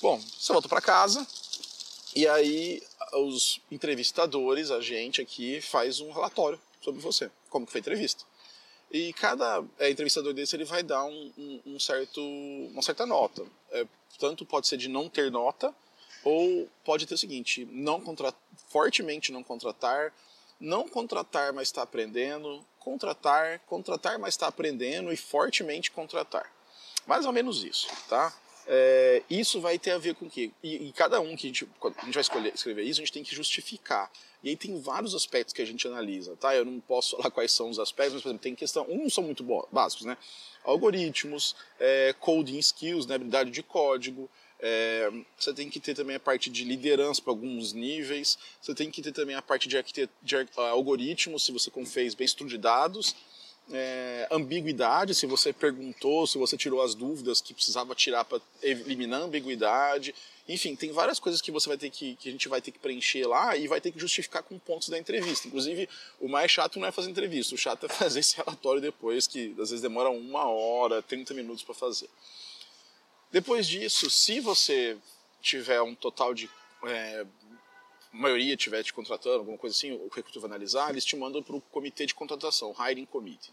Bom, 0.00 0.20
você 0.38 0.52
volta 0.52 0.68
para 0.68 0.80
casa 0.80 1.26
e 2.14 2.26
aí 2.26 2.82
os 3.14 3.60
entrevistadores, 3.70 4.70
a 4.70 4.80
gente 4.80 5.20
aqui, 5.20 5.60
faz 5.60 6.00
um 6.00 6.10
relatório 6.10 6.60
sobre 6.80 7.00
você, 7.00 7.30
como 7.50 7.66
que 7.66 7.72
foi 7.72 7.80
a 7.80 7.82
entrevista. 7.82 8.24
E 8.90 9.12
cada 9.12 9.62
é, 9.78 9.90
entrevistador 9.90 10.32
desse 10.32 10.56
ele 10.56 10.64
vai 10.64 10.82
dar 10.82 11.04
um, 11.04 11.32
um, 11.36 11.60
um 11.66 11.80
certo, 11.80 12.20
uma 12.20 12.80
certa 12.80 13.04
nota. 13.04 13.44
É, 13.70 13.86
tanto 14.18 14.46
pode 14.46 14.66
ser 14.66 14.78
de 14.78 14.88
não 14.88 15.08
ter 15.08 15.30
nota, 15.30 15.74
ou 16.24 16.68
pode 16.84 17.06
ter 17.06 17.14
o 17.14 17.18
seguinte: 17.18 17.68
não 17.70 18.00
contratar, 18.00 18.40
fortemente 18.68 19.30
não 19.30 19.42
contratar, 19.42 20.12
não 20.60 20.88
contratar, 20.88 21.52
mas 21.52 21.68
está 21.68 21.82
aprendendo, 21.82 22.64
contratar, 22.78 23.60
contratar, 23.60 24.18
mas 24.18 24.34
está 24.34 24.48
aprendendo 24.48 25.12
e 25.12 25.16
fortemente 25.16 25.90
contratar. 25.90 26.50
Mais 27.06 27.24
ou 27.24 27.32
menos 27.32 27.62
isso, 27.62 27.88
tá? 28.08 28.34
É, 28.70 29.22
isso 29.30 29.62
vai 29.62 29.78
ter 29.78 29.92
a 29.92 29.98
ver 29.98 30.14
com 30.14 30.26
o 30.26 30.30
quê? 30.30 30.50
E, 30.62 30.88
e, 30.88 30.92
cada 30.92 31.20
um 31.20 31.34
que 31.34 31.46
a 31.46 31.48
gente, 31.48 31.68
a 31.82 32.04
gente 32.04 32.14
vai 32.14 32.20
escolher, 32.20 32.54
escrever 32.54 32.82
isso, 32.82 33.00
a 33.00 33.04
gente 33.04 33.12
tem 33.12 33.22
que 33.22 33.34
justificar. 33.34 34.10
E 34.42 34.50
aí 34.50 34.56
tem 34.56 34.78
vários 34.78 35.14
aspectos 35.14 35.54
que 35.54 35.62
a 35.62 35.64
gente 35.64 35.88
analisa, 35.88 36.36
tá? 36.36 36.54
Eu 36.54 36.66
não 36.66 36.78
posso 36.78 37.16
falar 37.16 37.30
quais 37.30 37.50
são 37.50 37.70
os 37.70 37.78
aspectos, 37.78 38.14
mas, 38.14 38.22
por 38.22 38.28
exemplo, 38.28 38.42
tem 38.42 38.54
questão, 38.54 38.86
uns 38.88 39.14
são 39.14 39.24
muito 39.24 39.42
básicos, 39.72 40.04
né? 40.04 40.18
Algoritmos, 40.64 41.56
é, 41.80 42.14
coding 42.20 42.58
skills, 42.58 43.06
né? 43.06 43.14
habilidade 43.14 43.50
de 43.50 43.62
código, 43.62 44.28
é, 44.60 45.10
você 45.38 45.52
tem 45.54 45.70
que 45.70 45.78
ter 45.78 45.94
também 45.94 46.16
a 46.16 46.20
parte 46.20 46.50
de 46.50 46.64
liderança 46.64 47.22
para 47.22 47.32
alguns 47.32 47.72
níveis, 47.72 48.38
você 48.60 48.74
tem 48.74 48.90
que 48.90 49.00
ter 49.00 49.12
também 49.12 49.36
a 49.36 49.42
parte 49.42 49.68
de, 49.68 50.08
de 50.22 50.36
algoritmos, 50.56 51.44
se 51.44 51.52
você 51.52 51.70
fez 51.86 52.14
bem 52.14 52.24
estudo 52.24 52.50
de 52.50 52.58
dados, 52.58 53.14
é, 53.72 54.26
ambiguidade, 54.30 55.14
se 55.14 55.26
você 55.26 55.52
perguntou, 55.52 56.26
se 56.26 56.38
você 56.38 56.56
tirou 56.56 56.82
as 56.82 56.94
dúvidas 56.94 57.40
que 57.40 57.52
precisava 57.52 57.94
tirar 57.94 58.24
para 58.24 58.40
eliminar 58.62 59.20
a 59.20 59.24
ambiguidade. 59.24 60.14
Enfim, 60.48 60.74
tem 60.74 60.90
várias 60.90 61.20
coisas 61.20 61.42
que 61.42 61.50
você 61.50 61.68
vai 61.68 61.76
ter 61.76 61.90
que, 61.90 62.16
que 62.16 62.28
a 62.28 62.32
gente 62.32 62.48
vai 62.48 62.62
ter 62.62 62.70
que 62.70 62.78
preencher 62.78 63.26
lá 63.26 63.56
e 63.56 63.68
vai 63.68 63.80
ter 63.80 63.92
que 63.92 63.98
justificar 63.98 64.42
com 64.42 64.58
pontos 64.58 64.88
da 64.88 64.98
entrevista. 64.98 65.46
Inclusive, 65.46 65.88
o 66.18 66.28
mais 66.28 66.50
chato 66.50 66.80
não 66.80 66.88
é 66.88 66.92
fazer 66.92 67.10
entrevista, 67.10 67.54
o 67.54 67.58
chato 67.58 67.84
é 67.84 67.88
fazer 67.92 68.20
esse 68.20 68.36
relatório 68.36 68.80
depois, 68.80 69.26
que 69.26 69.50
às 69.60 69.70
vezes 69.70 69.82
demora 69.82 70.08
uma 70.08 70.48
hora, 70.48 71.02
30 71.02 71.34
minutos 71.34 71.62
para 71.62 71.74
fazer. 71.74 72.08
Depois 73.30 73.66
disso, 73.66 74.08
se 74.08 74.40
você 74.40 74.96
tiver 75.40 75.80
um 75.82 75.94
total 75.94 76.34
de 76.34 76.48
é, 76.84 77.26
maioria 78.12 78.54
estiver 78.54 78.82
te 78.82 78.92
contratando, 78.92 79.38
alguma 79.38 79.58
coisa 79.58 79.76
assim, 79.76 79.92
o 79.92 80.08
recrutor 80.08 80.42
vai 80.42 80.50
analisar, 80.50 80.90
eles 80.90 81.04
te 81.04 81.16
mandam 81.16 81.42
para 81.42 81.56
o 81.56 81.60
comitê 81.60 82.06
de 82.06 82.14
contratação, 82.14 82.74
Hiring 82.78 83.06
Committee. 83.06 83.52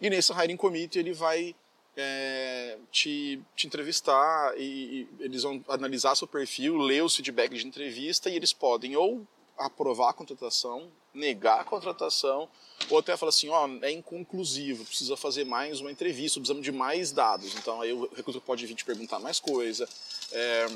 E 0.00 0.10
nesse 0.10 0.32
Hiring 0.32 0.56
Committee 0.56 0.98
ele 0.98 1.12
vai 1.12 1.54
é, 1.96 2.78
te, 2.90 3.40
te, 3.54 3.66
entrevistar 3.66 4.54
e, 4.58 4.62
e, 4.62 5.08
eles 5.20 5.42
vão 5.42 5.64
analisar 5.68 6.14
seu 6.14 6.26
perfil, 6.26 6.76
ler 6.76 7.02
os 7.02 7.16
feedbacks 7.16 7.60
de 7.60 7.66
entrevista 7.66 8.28
e 8.28 8.36
eles 8.36 8.52
podem 8.52 8.96
ou 8.96 9.26
aprovar 9.58 10.10
a 10.10 10.12
contratação, 10.12 10.90
negar 11.12 11.60
a 11.60 11.64
contratação, 11.64 12.48
ou 12.90 12.98
até 12.98 13.16
falar 13.16 13.30
assim, 13.30 13.48
ó, 13.48 13.68
é 13.82 13.90
inconclusivo, 13.90 14.84
precisa 14.84 15.16
fazer 15.16 15.44
mais 15.44 15.80
uma 15.80 15.90
entrevista, 15.90 16.38
precisamos 16.38 16.62
de 16.62 16.72
mais 16.72 17.10
dados. 17.12 17.54
Então 17.54 17.80
aí 17.80 17.92
o 17.92 18.08
recrutor 18.14 18.42
pode 18.42 18.66
vir 18.66 18.74
te 18.74 18.84
perguntar 18.84 19.18
mais 19.18 19.40
coisa. 19.40 19.88
É, 20.32 20.66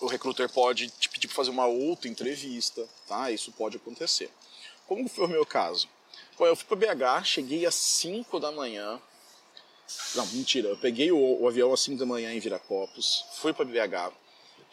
o 0.00 0.06
recrutor 0.06 0.48
pode 0.50 0.88
te 0.90 1.08
pedir 1.08 1.28
para 1.28 1.36
fazer 1.36 1.50
uma 1.50 1.66
outra 1.66 2.08
entrevista, 2.08 2.86
tá? 3.06 3.30
Isso 3.30 3.52
pode 3.52 3.76
acontecer. 3.76 4.30
Como 4.86 5.08
foi 5.08 5.24
o 5.24 5.28
meu 5.28 5.46
caso? 5.46 5.88
Bom, 6.38 6.46
eu 6.46 6.56
fui 6.56 6.76
para 6.76 6.94
BH, 6.94 7.24
cheguei 7.24 7.64
às 7.64 7.74
5 7.74 8.38
da 8.38 8.52
manhã. 8.52 9.00
Não, 10.14 10.26
mentira, 10.28 10.68
eu 10.68 10.76
peguei 10.76 11.12
o, 11.12 11.42
o 11.42 11.48
avião 11.48 11.72
às 11.72 11.80
5 11.80 11.98
da 11.98 12.06
manhã 12.06 12.32
em 12.32 12.40
Viracopos, 12.40 13.24
fui 13.34 13.52
para 13.52 13.64
BH, 13.64 14.12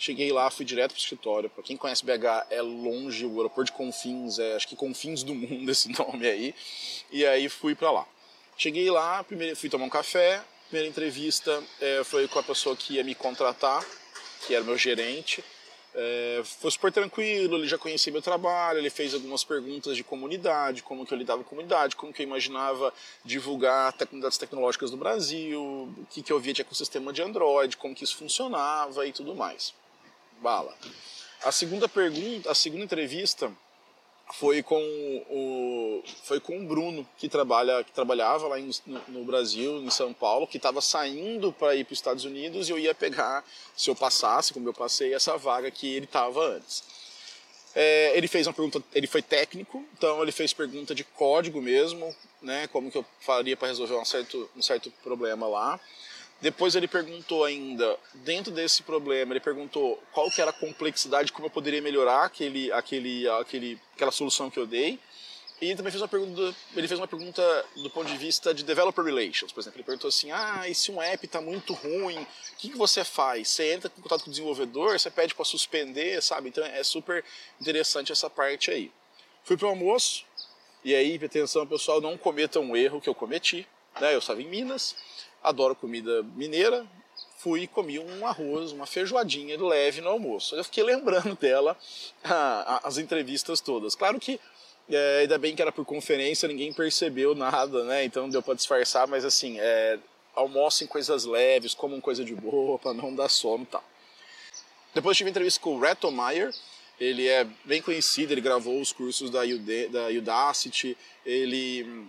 cheguei 0.01 0.31
lá, 0.31 0.49
fui 0.49 0.65
direto 0.65 0.91
para 0.91 0.97
o 0.97 0.99
escritório. 0.99 1.49
Para 1.49 1.63
quem 1.63 1.77
conhece 1.77 2.03
BH, 2.03 2.47
é 2.49 2.59
longe, 2.59 3.23
o 3.23 3.37
aeroporto 3.37 3.71
de 3.71 3.77
Confins, 3.77 4.39
é 4.39 4.55
acho 4.55 4.67
que 4.67 4.75
Confins 4.75 5.21
do 5.21 5.35
mundo 5.35 5.69
esse 5.71 5.89
nome 5.89 6.27
aí. 6.27 6.55
E 7.11 7.23
aí 7.23 7.47
fui 7.47 7.75
para 7.75 7.91
lá. 7.91 8.07
Cheguei 8.57 8.89
lá, 8.89 9.23
primeiro, 9.23 9.55
fui 9.55 9.69
tomar 9.69 9.85
um 9.85 9.89
café, 9.89 10.41
primeira 10.69 10.89
entrevista 10.89 11.63
é, 11.79 12.03
foi 12.03 12.27
com 12.27 12.39
a 12.39 12.43
pessoa 12.43 12.75
que 12.75 12.95
ia 12.95 13.03
me 13.03 13.13
contratar, 13.13 13.85
que 14.45 14.55
era 14.55 14.63
meu 14.63 14.77
gerente. 14.77 15.43
É, 15.93 16.41
foi 16.43 16.71
super 16.71 16.91
tranquilo, 16.91 17.57
ele 17.57 17.67
já 17.67 17.77
conhecia 17.77 18.11
meu 18.11 18.21
trabalho, 18.21 18.79
ele 18.79 18.89
fez 18.89 19.13
algumas 19.13 19.43
perguntas 19.43 19.95
de 19.95 20.03
comunidade, 20.03 20.81
como 20.81 21.05
que 21.05 21.13
eu 21.13 21.17
lidava 21.17 21.43
com 21.43 21.49
comunidade, 21.49 21.95
como 21.95 22.13
que 22.13 22.21
eu 22.21 22.25
imaginava 22.25 22.93
divulgar 23.25 23.93
comunidades 23.93 24.37
tecnológicas 24.37 24.89
no 24.89 24.97
Brasil, 24.97 25.61
o 25.61 26.07
que, 26.09 26.23
que 26.23 26.31
eu 26.31 26.39
via 26.39 26.53
de 26.53 26.61
ecossistema 26.61 27.11
de 27.11 27.21
Android, 27.21 27.75
como 27.77 27.93
que 27.93 28.03
isso 28.03 28.15
funcionava 28.15 29.05
e 29.05 29.11
tudo 29.11 29.35
mais. 29.35 29.73
Bala. 30.41 30.75
A 31.43 31.51
segunda 31.51 31.88
pergunta, 31.88 32.51
a 32.51 32.56
segunda 32.56 32.84
entrevista 32.84 33.51
foi 34.34 34.63
com 34.63 34.82
o 35.30 36.04
foi 36.23 36.39
com 36.39 36.58
o 36.60 36.65
Bruno 36.65 37.08
que 37.17 37.27
trabalha 37.27 37.84
que 37.84 37.91
trabalhava 37.91 38.47
lá 38.47 38.60
em, 38.60 38.71
no, 38.86 39.01
no, 39.10 39.25
Brasil 39.25 39.82
em 39.84 39.89
São 39.89 40.13
Paulo 40.13 40.47
que 40.47 40.58
estava 40.58 40.80
saindo 40.82 41.51
para 41.51 41.75
ir 41.75 41.84
para 41.84 41.91
os 41.93 41.99
Estados 41.99 42.23
Unidos 42.23 42.69
e 42.69 42.71
eu 42.71 42.80
ia 42.80 42.95
pegar 42.95 43.43
se 43.75 43.89
eu 43.89 43.95
passasse 43.95 44.54
como 44.54 44.69
eu 44.69 44.73
passei 44.73 45.13
essa 45.13 45.38
vaga 45.38 45.69
que 45.69 45.93
ele 45.95 46.06
estava 46.06 46.41
antes 46.56 46.84
é, 47.75 48.17
ele 48.17 48.27
fez 48.27 48.47
uma 48.47 48.54
pergunta 48.54 48.82
ele 48.93 49.08
foi 49.08 49.21
técnico 49.21 49.84
então 49.97 50.21
ele 50.21 50.32
fez 50.32 50.54
pergunta 50.54 50.95
de 50.95 51.04
código 51.04 51.62
mesmo 51.62 52.15
né 52.41 52.67
como 52.67 52.89
que 52.89 52.97
eu 52.97 53.06
faria 53.19 53.58
para 53.58 53.67
resolver 53.67 53.95
um 53.95 54.06
certo 54.06 54.49
um 54.56 54.62
certo 54.62 54.89
problema 55.04 55.45
lá 55.45 55.80
depois 56.41 56.75
ele 56.75 56.88
perguntou 56.88 57.45
ainda, 57.45 57.97
dentro 58.15 58.51
desse 58.51 58.82
problema, 58.82 59.34
ele 59.34 59.39
perguntou 59.39 60.01
qual 60.12 60.30
que 60.32 60.41
era 60.41 60.49
a 60.49 60.54
complexidade, 60.54 61.32
como 61.32 61.45
eu 61.45 61.51
poderia 61.51 61.82
melhorar 61.82 62.25
aquele, 62.25 62.71
aquele, 62.71 63.30
aquele, 63.30 63.80
aquela 63.93 64.12
solução 64.12 64.49
que 64.49 64.58
eu 64.58 64.65
dei. 64.65 64.99
E 65.62 65.65
ele 65.65 65.75
também 65.75 65.91
fez 65.91 66.01
uma 66.01 66.08
pergunta, 66.08 66.56
ele 66.75 66.88
fez 66.88 66.99
uma 66.99 67.08
pergunta 67.08 67.65
do 67.75 67.89
ponto 67.91 68.08
de 68.08 68.17
vista 68.17 68.51
de 68.51 68.63
developer 68.63 69.06
relations, 69.06 69.51
por 69.51 69.60
exemplo. 69.60 69.77
Ele 69.77 69.84
perguntou 69.84 70.08
assim: 70.08 70.32
"Ah, 70.32 70.67
e 70.67 70.73
se 70.73 70.91
um 70.91 70.99
app 70.99 71.23
está 71.23 71.39
muito 71.39 71.73
ruim, 71.73 72.17
o 72.17 72.56
que, 72.58 72.69
que 72.69 72.77
você 72.77 73.04
faz? 73.04 73.49
Você 73.49 73.73
entra 73.73 73.91
em 73.95 74.01
contato 74.01 74.23
com 74.23 74.32
o 74.32 74.34
desenvolvedor, 74.34 74.99
você 74.99 75.12
pede 75.12 75.36
para 75.36 75.45
suspender, 75.45 76.19
sabe? 76.23 76.49
Então 76.49 76.65
é 76.65 76.84
super 76.84 77.23
interessante 77.60 78.12
essa 78.12 78.27
parte 78.27 78.71
aí. 78.71 78.91
Fui 79.43 79.56
para 79.56 79.67
o 79.67 79.69
almoço 79.69 80.25
e 80.84 80.95
aí, 80.95 81.19
atenção 81.23 81.67
pessoal, 81.67 82.01
não 82.01 82.17
cometa 82.17 82.60
um 82.60 82.75
erro 82.75 82.99
que 82.99 83.08
eu 83.08 83.13
cometi. 83.13 83.67
Né? 83.99 84.15
Eu 84.15 84.19
estava 84.19 84.41
em 84.41 84.47
Minas, 84.47 84.95
adoro 85.43 85.75
comida 85.75 86.23
mineira, 86.36 86.86
fui 87.38 87.62
e 87.62 87.67
comi 87.67 87.99
um 87.99 88.25
arroz, 88.25 88.71
uma 88.71 88.86
feijoadinha 88.86 89.60
leve 89.62 90.01
no 90.01 90.10
almoço. 90.10 90.56
Eu 90.56 90.63
fiquei 90.63 90.84
lembrando 90.84 91.36
dela 91.36 91.77
as 92.84 92.97
entrevistas 92.97 93.60
todas. 93.60 93.95
Claro 93.95 94.19
que 94.19 94.39
é, 94.89 95.19
ainda 95.21 95.38
bem 95.38 95.56
que 95.56 95.62
era 95.62 95.71
por 95.71 95.86
conferência, 95.86 96.47
ninguém 96.47 96.73
percebeu 96.73 97.34
nada, 97.34 97.84
né? 97.84 98.04
Então 98.04 98.30
deu 98.30 98.41
para 98.41 98.54
disfarçar, 98.54 99.08
mas 99.08 99.23
assim, 99.23 99.60
é, 99.60 99.97
almoçem 100.36 100.88
coisas 100.88 101.25
leves, 101.25 101.73
comam 101.73 102.01
coisa 102.01 102.23
de 102.23 102.36
boa, 102.36 102.77
para 102.77 102.93
não 102.93 103.13
dar 103.13 103.30
sono 103.30 103.63
e 103.63 103.67
tal. 103.67 103.84
Depois 104.93 105.17
tive 105.17 105.30
entrevista 105.30 105.60
com 105.62 105.75
o 105.75 105.80
Reto 105.80 106.12
Meyer, 106.12 106.54
ele 106.99 107.27
é 107.27 107.47
bem 107.65 107.82
conhecido, 107.82 108.34
ele 108.34 108.41
gravou 108.41 108.80
os 108.80 108.91
cursos 108.91 109.30
da, 109.30 109.39
da 109.89 110.08
Udacity, 110.10 110.97
ele 111.25 112.08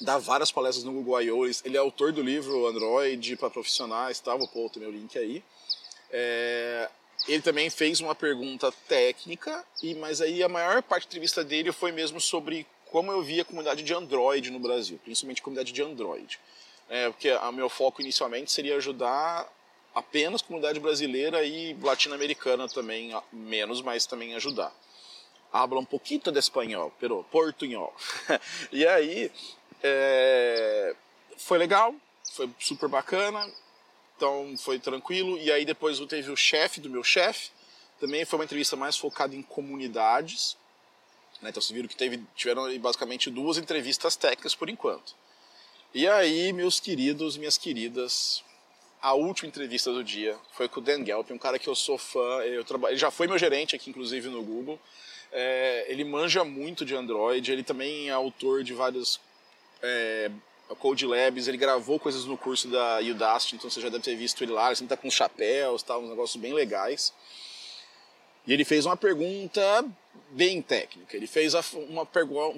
dá 0.00 0.18
várias 0.18 0.50
palestras 0.50 0.84
no 0.84 0.92
Google 0.92 1.22
I.O. 1.22 1.46
Ele 1.64 1.76
é 1.76 1.78
autor 1.78 2.12
do 2.12 2.22
livro 2.22 2.66
Android 2.66 3.36
para 3.36 3.50
profissionais, 3.50 4.20
tá? 4.20 4.34
vou 4.34 4.48
pôr 4.48 4.70
o 4.74 4.78
meu 4.78 4.90
link 4.90 5.18
aí. 5.18 5.42
É, 6.10 6.88
ele 7.26 7.42
também 7.42 7.68
fez 7.70 8.00
uma 8.00 8.14
pergunta 8.14 8.70
técnica, 8.86 9.64
e 9.82 9.94
mas 9.94 10.20
aí 10.20 10.42
a 10.42 10.48
maior 10.48 10.82
parte 10.82 11.04
da 11.04 11.08
entrevista 11.08 11.42
dele 11.42 11.72
foi 11.72 11.90
mesmo 11.90 12.20
sobre 12.20 12.66
como 12.90 13.10
eu 13.10 13.22
via 13.22 13.42
a 13.42 13.44
comunidade 13.44 13.82
de 13.82 13.92
Android 13.92 14.50
no 14.50 14.60
Brasil, 14.60 14.98
principalmente 15.02 15.40
a 15.40 15.44
comunidade 15.44 15.72
de 15.72 15.82
Android. 15.82 16.38
É, 16.88 17.10
porque 17.10 17.32
o 17.32 17.52
meu 17.52 17.68
foco 17.68 18.00
inicialmente 18.00 18.52
seria 18.52 18.76
ajudar 18.76 19.50
apenas 19.92 20.40
a 20.40 20.44
comunidade 20.44 20.78
brasileira 20.78 21.42
e 21.44 21.74
latino-americana 21.82 22.68
também, 22.68 23.10
menos, 23.32 23.82
mas 23.82 24.06
também 24.06 24.34
ajudar. 24.34 24.72
Habla 25.52 25.80
um 25.80 25.84
pouquinho 25.84 26.20
de 26.20 26.38
espanhol, 26.38 26.92
pero 27.00 27.24
portunhol. 27.30 27.94
e 28.70 28.86
aí, 28.86 29.32
É, 29.82 30.94
foi 31.36 31.58
legal, 31.58 31.94
foi 32.32 32.50
super 32.58 32.88
bacana, 32.88 33.48
então 34.16 34.54
foi 34.58 34.78
tranquilo. 34.78 35.38
E 35.38 35.50
aí 35.52 35.64
depois 35.64 35.98
teve 36.06 36.30
o 36.30 36.36
chefe 36.36 36.80
do 36.80 36.90
meu 36.90 37.04
chefe, 37.04 37.50
também 38.00 38.24
foi 38.24 38.38
uma 38.38 38.44
entrevista 38.44 38.76
mais 38.76 38.96
focada 38.96 39.34
em 39.34 39.42
comunidades. 39.42 40.56
Né? 41.40 41.50
Então 41.50 41.60
vocês 41.60 41.74
viram 41.74 41.88
que 41.88 41.96
teve, 41.96 42.22
tiveram 42.34 42.66
basicamente 42.78 43.30
duas 43.30 43.58
entrevistas 43.58 44.16
técnicas 44.16 44.54
por 44.54 44.68
enquanto. 44.68 45.14
E 45.94 46.06
aí, 46.06 46.52
meus 46.52 46.78
queridos, 46.78 47.36
minhas 47.36 47.56
queridas, 47.56 48.44
a 49.00 49.14
última 49.14 49.48
entrevista 49.48 49.92
do 49.92 50.04
dia 50.04 50.36
foi 50.52 50.68
com 50.68 50.80
o 50.80 50.82
Dan 50.82 51.04
Gelp, 51.04 51.30
um 51.30 51.38
cara 51.38 51.58
que 51.58 51.68
eu 51.68 51.74
sou 51.74 51.96
fã. 51.96 52.42
Eu. 52.42 52.64
Ele 52.88 52.96
já 52.96 53.10
foi 53.10 53.26
meu 53.26 53.38
gerente 53.38 53.74
aqui, 53.74 53.90
inclusive, 53.90 54.28
no 54.28 54.42
Google. 54.42 54.78
É... 55.32 55.86
ele 55.88 56.04
manja 56.04 56.44
muito 56.44 56.84
de 56.84 56.94
Android, 56.94 57.50
ele 57.50 57.62
também 57.62 58.08
é 58.08 58.12
autor 58.12 58.62
de 58.62 58.72
vários 58.72 59.20
é... 59.82 60.30
Code 60.80 61.06
Labs, 61.06 61.46
ele 61.46 61.56
gravou 61.56 62.00
coisas 62.00 62.24
no 62.24 62.36
curso 62.36 62.66
da 62.66 62.98
Udacity, 62.98 63.54
então 63.54 63.70
você 63.70 63.80
já 63.80 63.88
deve 63.88 64.02
ter 64.02 64.16
visto 64.16 64.42
ele 64.42 64.50
lá, 64.50 64.66
ele 64.66 64.76
sempre 64.76 64.96
tá 64.96 65.00
com 65.00 65.08
chapéus, 65.08 65.80
tá, 65.80 65.96
uns 65.96 66.08
negócios 66.08 66.42
bem 66.42 66.52
legais. 66.52 67.12
E 68.46 68.52
ele 68.52 68.64
fez 68.64 68.84
uma 68.84 68.96
pergunta 68.96 69.84
bem 70.30 70.60
técnica. 70.62 71.16
Ele 71.16 71.26
fez 71.26 71.54
uma, 71.74 72.06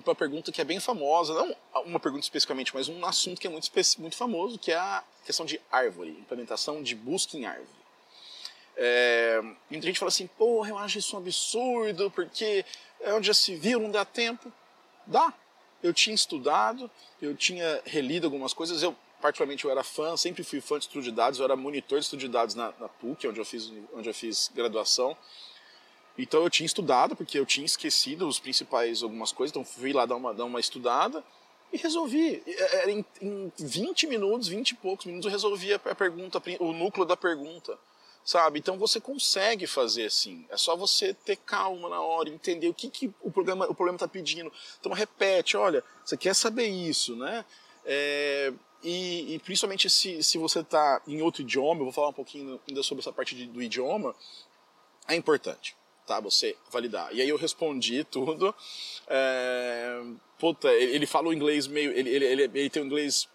uma 0.04 0.14
pergunta 0.14 0.50
que 0.50 0.60
é 0.60 0.64
bem 0.64 0.80
famosa, 0.80 1.34
não 1.34 1.54
uma 1.84 2.00
pergunta 2.00 2.24
especificamente, 2.24 2.74
mas 2.74 2.88
um 2.88 3.04
assunto 3.04 3.40
que 3.40 3.46
é 3.46 3.50
muito, 3.50 3.70
muito 3.98 4.16
famoso, 4.16 4.58
que 4.58 4.72
é 4.72 4.76
a 4.76 5.02
questão 5.24 5.46
de 5.46 5.60
árvore, 5.70 6.10
implementação 6.10 6.82
de 6.82 6.94
busca 6.94 7.36
em 7.36 7.46
árvore. 7.46 7.78
É, 8.76 9.40
muita 9.70 9.86
gente 9.86 9.98
fala 9.98 10.08
assim, 10.08 10.26
porra, 10.26 10.70
eu 10.70 10.78
acho 10.78 10.98
isso 10.98 11.16
um 11.16 11.18
absurdo, 11.18 12.10
porque 12.10 12.64
é 13.00 13.12
onde 13.12 13.26
já 13.26 13.34
se 13.34 13.54
viu, 13.56 13.80
não 13.80 13.90
dá 13.90 14.04
tempo. 14.04 14.52
Dá. 15.06 15.32
Eu 15.82 15.92
tinha 15.92 16.14
estudado, 16.14 16.90
eu 17.20 17.36
tinha 17.36 17.80
relido 17.84 18.26
algumas 18.26 18.52
coisas, 18.52 18.82
eu 18.82 18.96
particularmente 19.20 19.64
eu 19.64 19.70
era 19.70 19.82
fã, 19.82 20.16
sempre 20.16 20.44
fui 20.44 20.60
fã 20.60 20.78
de 20.78 20.84
estudo 20.84 21.02
de 21.02 21.12
dados, 21.12 21.38
eu 21.38 21.44
era 21.44 21.56
monitor 21.56 21.98
de 21.98 22.04
estudo 22.04 22.20
de 22.20 22.28
dados 22.28 22.54
na, 22.54 22.72
na 22.78 22.88
PUC, 22.88 23.26
onde 23.28 23.40
eu 23.40 23.44
fiz, 23.44 23.72
onde 23.92 24.08
eu 24.08 24.14
fiz 24.14 24.50
graduação. 24.54 25.16
Então 26.16 26.42
eu 26.42 26.50
tinha 26.50 26.66
estudado, 26.66 27.14
porque 27.14 27.38
eu 27.38 27.46
tinha 27.46 27.64
esquecido 27.64 28.26
os 28.26 28.40
principais 28.40 29.02
algumas 29.02 29.30
coisas, 29.30 29.52
então 29.52 29.64
fui 29.64 29.92
lá 29.92 30.04
dar 30.04 30.16
uma, 30.16 30.34
dar 30.34 30.44
uma 30.44 30.58
estudada 30.58 31.22
e 31.72 31.76
resolvi. 31.76 32.42
Era 32.46 32.90
em, 32.90 33.04
em 33.20 33.52
20 33.58 34.06
minutos, 34.08 34.48
20 34.48 34.70
e 34.70 34.74
poucos 34.74 35.06
minutos, 35.06 35.26
eu 35.26 35.32
resolvi 35.32 35.72
a 35.72 35.78
pergunta, 35.78 36.42
o 36.58 36.72
núcleo 36.72 37.06
da 37.06 37.16
pergunta. 37.16 37.78
Sabe? 38.24 38.58
Então 38.58 38.78
você 38.78 39.00
consegue 39.00 39.66
fazer 39.66 40.06
assim. 40.06 40.46
É 40.50 40.56
só 40.56 40.76
você 40.76 41.14
ter 41.14 41.36
calma 41.36 41.88
na 41.88 42.00
hora, 42.00 42.28
entender 42.28 42.68
o 42.68 42.74
que, 42.74 42.90
que 42.90 43.10
o, 43.22 43.30
programa, 43.30 43.64
o 43.64 43.74
problema 43.74 43.96
está 43.96 44.06
pedindo. 44.06 44.52
Então 44.78 44.92
repete, 44.92 45.56
olha, 45.56 45.82
você 46.04 46.16
quer 46.16 46.34
saber 46.34 46.66
isso, 46.66 47.16
né? 47.16 47.44
É, 47.86 48.52
e, 48.82 49.34
e, 49.34 49.38
principalmente 49.38 49.88
se, 49.88 50.22
se 50.22 50.36
você 50.36 50.60
está 50.60 51.00
em 51.06 51.22
outro 51.22 51.42
idioma, 51.42 51.80
eu 51.80 51.84
vou 51.84 51.92
falar 51.92 52.08
um 52.08 52.12
pouquinho 52.12 52.60
ainda 52.68 52.82
sobre 52.82 53.00
essa 53.00 53.12
parte 53.12 53.34
de, 53.34 53.46
do 53.46 53.62
idioma, 53.62 54.14
é 55.08 55.14
importante 55.14 55.74
tá? 56.08 56.18
Você 56.20 56.56
validar. 56.72 57.14
E 57.14 57.20
aí 57.20 57.28
eu 57.28 57.36
respondi 57.36 58.02
tudo. 58.02 58.52
É, 59.06 60.02
puta, 60.38 60.72
ele, 60.72 60.96
ele 60.96 61.06
fala 61.06 61.28
o 61.28 61.32
inglês 61.32 61.66
meio. 61.66 61.92
Ele, 61.92 62.08
ele, 62.08 62.24
ele, 62.24 62.42
ele 62.42 62.70
tem 62.70 62.82
o 62.82 62.86
inglês. 62.86 63.28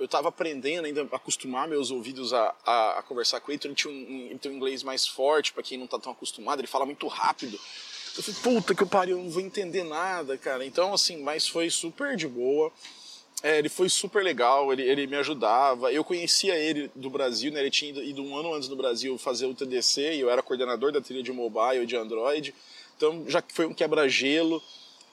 Eu 0.00 0.06
estava 0.06 0.28
aprendendo 0.28 0.86
ainda 0.86 1.06
a 1.12 1.16
acostumar 1.16 1.68
meus 1.68 1.90
ouvidos 1.90 2.32
a, 2.32 2.54
a, 2.64 2.98
a 2.98 3.02
conversar 3.02 3.38
com 3.40 3.52
ele, 3.52 3.56
então 3.56 3.70
ele, 3.70 3.76
tinha 3.76 3.92
um, 3.92 4.28
ele 4.30 4.40
um 4.46 4.56
inglês 4.56 4.82
mais 4.82 5.06
forte, 5.06 5.52
para 5.52 5.62
quem 5.62 5.76
não 5.76 5.84
está 5.84 5.98
tão 5.98 6.10
acostumado, 6.10 6.58
ele 6.58 6.66
fala 6.66 6.86
muito 6.86 7.06
rápido. 7.06 7.60
Eu 8.16 8.22
falei, 8.22 8.40
puta 8.42 8.74
que 8.74 8.82
eu 8.82 8.86
pariu, 8.86 9.18
eu 9.18 9.22
não 9.22 9.30
vou 9.30 9.42
entender 9.42 9.84
nada, 9.84 10.36
cara. 10.36 10.64
Então, 10.64 10.92
assim, 10.92 11.22
mas 11.22 11.46
foi 11.46 11.70
super 11.70 12.16
de 12.16 12.26
boa. 12.26 12.72
É, 13.42 13.58
ele 13.58 13.68
foi 13.68 13.88
super 13.88 14.22
legal, 14.22 14.72
ele, 14.72 14.82
ele 14.82 15.06
me 15.06 15.16
ajudava. 15.16 15.92
Eu 15.92 16.02
conhecia 16.02 16.54
ele 16.56 16.90
do 16.94 17.08
Brasil, 17.08 17.52
né? 17.52 17.60
Ele 17.60 17.70
tinha 17.70 17.90
ido, 17.90 18.02
ido 18.02 18.22
um 18.22 18.36
ano 18.36 18.52
antes 18.52 18.68
no 18.68 18.76
Brasil 18.76 19.16
fazer 19.16 19.46
o 19.46 19.54
TDC 19.54 20.14
e 20.14 20.20
eu 20.20 20.28
era 20.28 20.42
coordenador 20.42 20.92
da 20.92 21.00
trilha 21.00 21.22
de 21.22 21.32
mobile 21.32 21.86
de 21.86 21.96
Android. 21.96 22.54
Então 22.96 23.24
já 23.28 23.42
foi 23.48 23.64
um 23.64 23.72
quebra-gelo, 23.72 24.62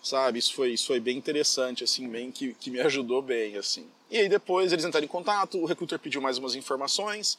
sabe? 0.10 0.40
Isso 0.40 0.54
foi, 0.54 0.72
isso 0.72 0.88
foi 0.88 1.00
bem 1.00 1.18
interessante, 1.18 1.84
assim, 1.84 2.08
bem 2.08 2.32
que, 2.32 2.54
que 2.56 2.70
me 2.72 2.80
ajudou 2.82 3.22
bem, 3.22 3.58
assim. 3.58 3.86
E 4.10 4.18
aí 4.18 4.30
depois 4.30 4.72
eles 4.72 4.86
entraram 4.86 5.06
em 5.06 5.10
contato, 5.10 5.58
o 5.58 5.66
recruiter 5.66 6.00
pediu 6.00 6.22
mais 6.22 6.38
umas 6.38 6.56
informações 6.56 7.38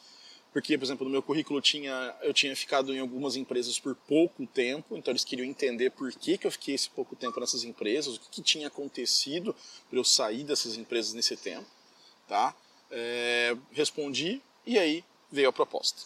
porque, 0.51 0.77
por 0.77 0.83
exemplo, 0.83 1.05
no 1.05 1.11
meu 1.11 1.21
currículo 1.21 1.61
tinha, 1.61 2.15
eu 2.21 2.33
tinha 2.33 2.55
ficado 2.55 2.93
em 2.93 2.99
algumas 2.99 3.35
empresas 3.35 3.79
por 3.79 3.95
pouco 3.95 4.45
tempo, 4.47 4.97
então 4.97 5.11
eles 5.11 5.23
queriam 5.23 5.45
entender 5.45 5.91
por 5.91 6.11
que, 6.11 6.37
que 6.37 6.47
eu 6.47 6.51
fiquei 6.51 6.73
esse 6.73 6.89
pouco 6.89 7.15
tempo 7.15 7.39
nessas 7.39 7.63
empresas, 7.63 8.15
o 8.15 8.19
que, 8.19 8.29
que 8.31 8.41
tinha 8.41 8.67
acontecido 8.67 9.55
para 9.89 9.99
eu 9.99 10.03
sair 10.03 10.43
dessas 10.43 10.75
empresas 10.75 11.13
nesse 11.13 11.37
tempo, 11.37 11.67
tá? 12.27 12.55
É, 12.89 13.55
respondi 13.71 14.41
e 14.65 14.79
aí 14.79 15.03
veio 15.31 15.49
a 15.49 15.53
proposta. 15.53 16.01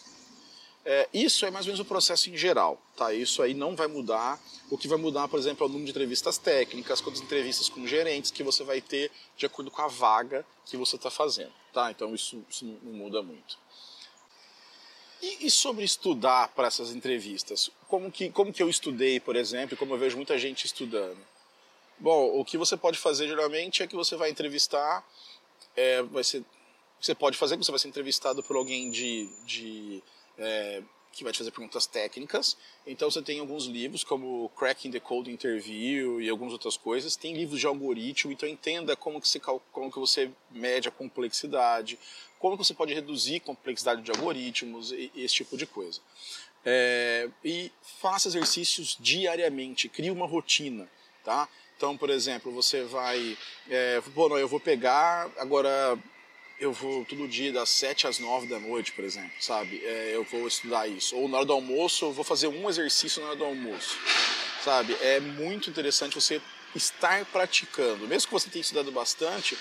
É, 0.86 1.08
isso 1.14 1.46
é 1.46 1.52
mais 1.52 1.66
ou 1.66 1.70
menos 1.70 1.80
o 1.80 1.86
processo 1.86 2.30
em 2.30 2.36
geral, 2.36 2.82
tá? 2.98 3.14
Isso 3.14 3.42
aí 3.42 3.54
não 3.54 3.76
vai 3.76 3.88
mudar. 3.88 4.42
O 4.70 4.78
que 4.78 4.88
vai 4.88 4.98
mudar, 4.98 5.30
por 5.30 5.40
exemplo, 5.40 5.66
é 5.66 5.66
o 5.66 5.70
número 5.70 5.86
de 5.86 5.92
entrevistas 5.92 6.38
técnicas, 6.38 7.00
quantas 7.00 7.22
entrevistas 7.22 7.70
com 7.70 7.88
gerentes 7.88 8.32
que 8.32 8.44
você 8.44 8.64
vai 8.64 8.82
ter 8.82 9.10
de 9.38 9.46
acordo 9.46 9.72
com 9.72 9.82
a 9.82 9.88
vaga 9.88 10.46
que 10.66 10.76
você 10.76 10.98
está 10.98 11.10
fazendo, 11.10 11.54
tá? 11.72 11.90
Então 11.90 12.14
isso, 12.14 12.44
isso 12.50 12.66
não 12.66 12.94
muda 12.94 13.22
muito. 13.22 13.58
E, 15.22 15.48
e 15.48 15.52
sobre 15.52 15.86
estudar 15.86 16.50
para 16.50 16.68
essas 16.68 16.92
entrevistas? 16.92 17.70
Como 17.88 18.12
que, 18.12 18.30
como 18.30 18.52
que 18.52 18.62
eu 18.62 18.70
estudei, 18.70 19.22
por 19.22 19.38
exemplo, 19.38 19.78
como 19.78 19.94
eu 19.94 19.98
vejo 19.98 20.18
muita 20.18 20.38
gente 20.38 20.66
estudando? 20.66 21.18
Bom, 21.98 22.38
o 22.38 22.44
que 22.44 22.58
você 22.58 22.76
pode 22.76 23.00
fazer 23.00 23.30
geralmente 23.30 23.82
é 23.82 23.88
que 23.88 23.96
você 23.96 24.18
vai 24.18 24.30
entrevistar, 24.30 25.02
é, 25.78 26.02
vai 26.02 26.26
ser, 26.26 26.44
você 27.00 27.16
pode 27.16 27.38
fazer 27.38 27.56
que 27.56 27.64
você 27.64 27.72
vai 27.72 27.80
ser 27.80 27.88
entrevistado 27.88 28.44
por 28.44 28.58
alguém 28.58 28.92
de, 28.92 29.30
de 29.46 30.04
é, 30.38 30.82
que 31.14 31.24
vai 31.24 31.32
te 31.32 31.38
fazer 31.38 31.52
perguntas 31.52 31.86
técnicas. 31.86 32.58
Então 32.86 33.10
você 33.10 33.22
tem 33.22 33.40
alguns 33.40 33.66
livros 33.66 34.04
como 34.04 34.50
Cracking 34.58 34.92
the 34.92 35.00
Code 35.00 35.32
Interview 35.32 36.20
e 36.20 36.30
algumas 36.30 36.54
outras 36.54 36.76
coisas. 36.76 37.16
Tem 37.16 37.34
livros 37.34 37.60
de 37.60 37.68
algoritmo, 37.68 38.32
então 38.32 38.50
entenda 38.50 38.96
como 38.96 39.22
que 39.22 39.28
você, 39.28 39.40
como 39.40 39.92
que 39.92 40.00
você 40.00 40.32
mede 40.52 40.88
a 40.88 40.92
complexidade, 40.92 42.00
como 42.40 42.58
você 42.58 42.74
pode 42.74 42.94
reduzir 42.94 43.40
complexidade 43.40 44.02
de 44.02 44.12
algoritmos 44.12 44.92
e, 44.92 45.12
esse 45.16 45.36
tipo 45.36 45.56
de 45.56 45.66
coisa. 45.66 46.02
É, 46.66 47.30
e 47.44 47.72
faça 47.82 48.28
exercícios 48.28 48.98
diariamente, 49.00 49.88
crie 49.88 50.10
uma 50.10 50.26
rotina, 50.26 50.90
tá? 51.24 51.48
Então, 51.78 51.98
por 51.98 52.10
exemplo, 52.10 52.52
você 52.52 52.84
vai, 52.84 53.38
é, 53.70 54.02
bom, 54.16 54.30
não, 54.30 54.38
eu 54.38 54.48
vou 54.48 54.60
pegar 54.60 55.30
agora 55.38 56.00
eu 56.64 56.72
vou 56.72 57.04
todo 57.04 57.28
dia 57.28 57.52
das 57.52 57.70
7 57.70 58.08
às 58.08 58.20
9 58.20 58.48
da 58.48 58.58
noite, 58.58 58.94
por 58.94 59.04
exemplo, 59.04 59.32
sabe? 59.40 59.84
É, 59.84 60.12
eu 60.14 60.24
vou 60.24 60.48
estudar 60.48 60.88
isso. 60.88 61.14
Ou 61.16 61.28
na 61.28 61.38
hora 61.38 61.46
do 61.46 61.52
almoço, 61.52 62.06
eu 62.06 62.14
vou 62.14 62.24
fazer 62.24 62.48
um 62.48 62.70
exercício 62.70 63.22
na 63.22 63.30
hora 63.30 63.36
do 63.36 63.44
almoço, 63.44 63.98
sabe? 64.64 64.96
É 65.02 65.20
muito 65.20 65.70
interessante 65.70 66.16
você 66.16 66.42
estar 66.74 67.26
praticando. 67.26 68.08
Mesmo 68.08 68.28
que 68.28 68.34
você 68.34 68.50
tenha 68.50 68.62
estudado 68.62 68.94
bastante, 68.94 69.58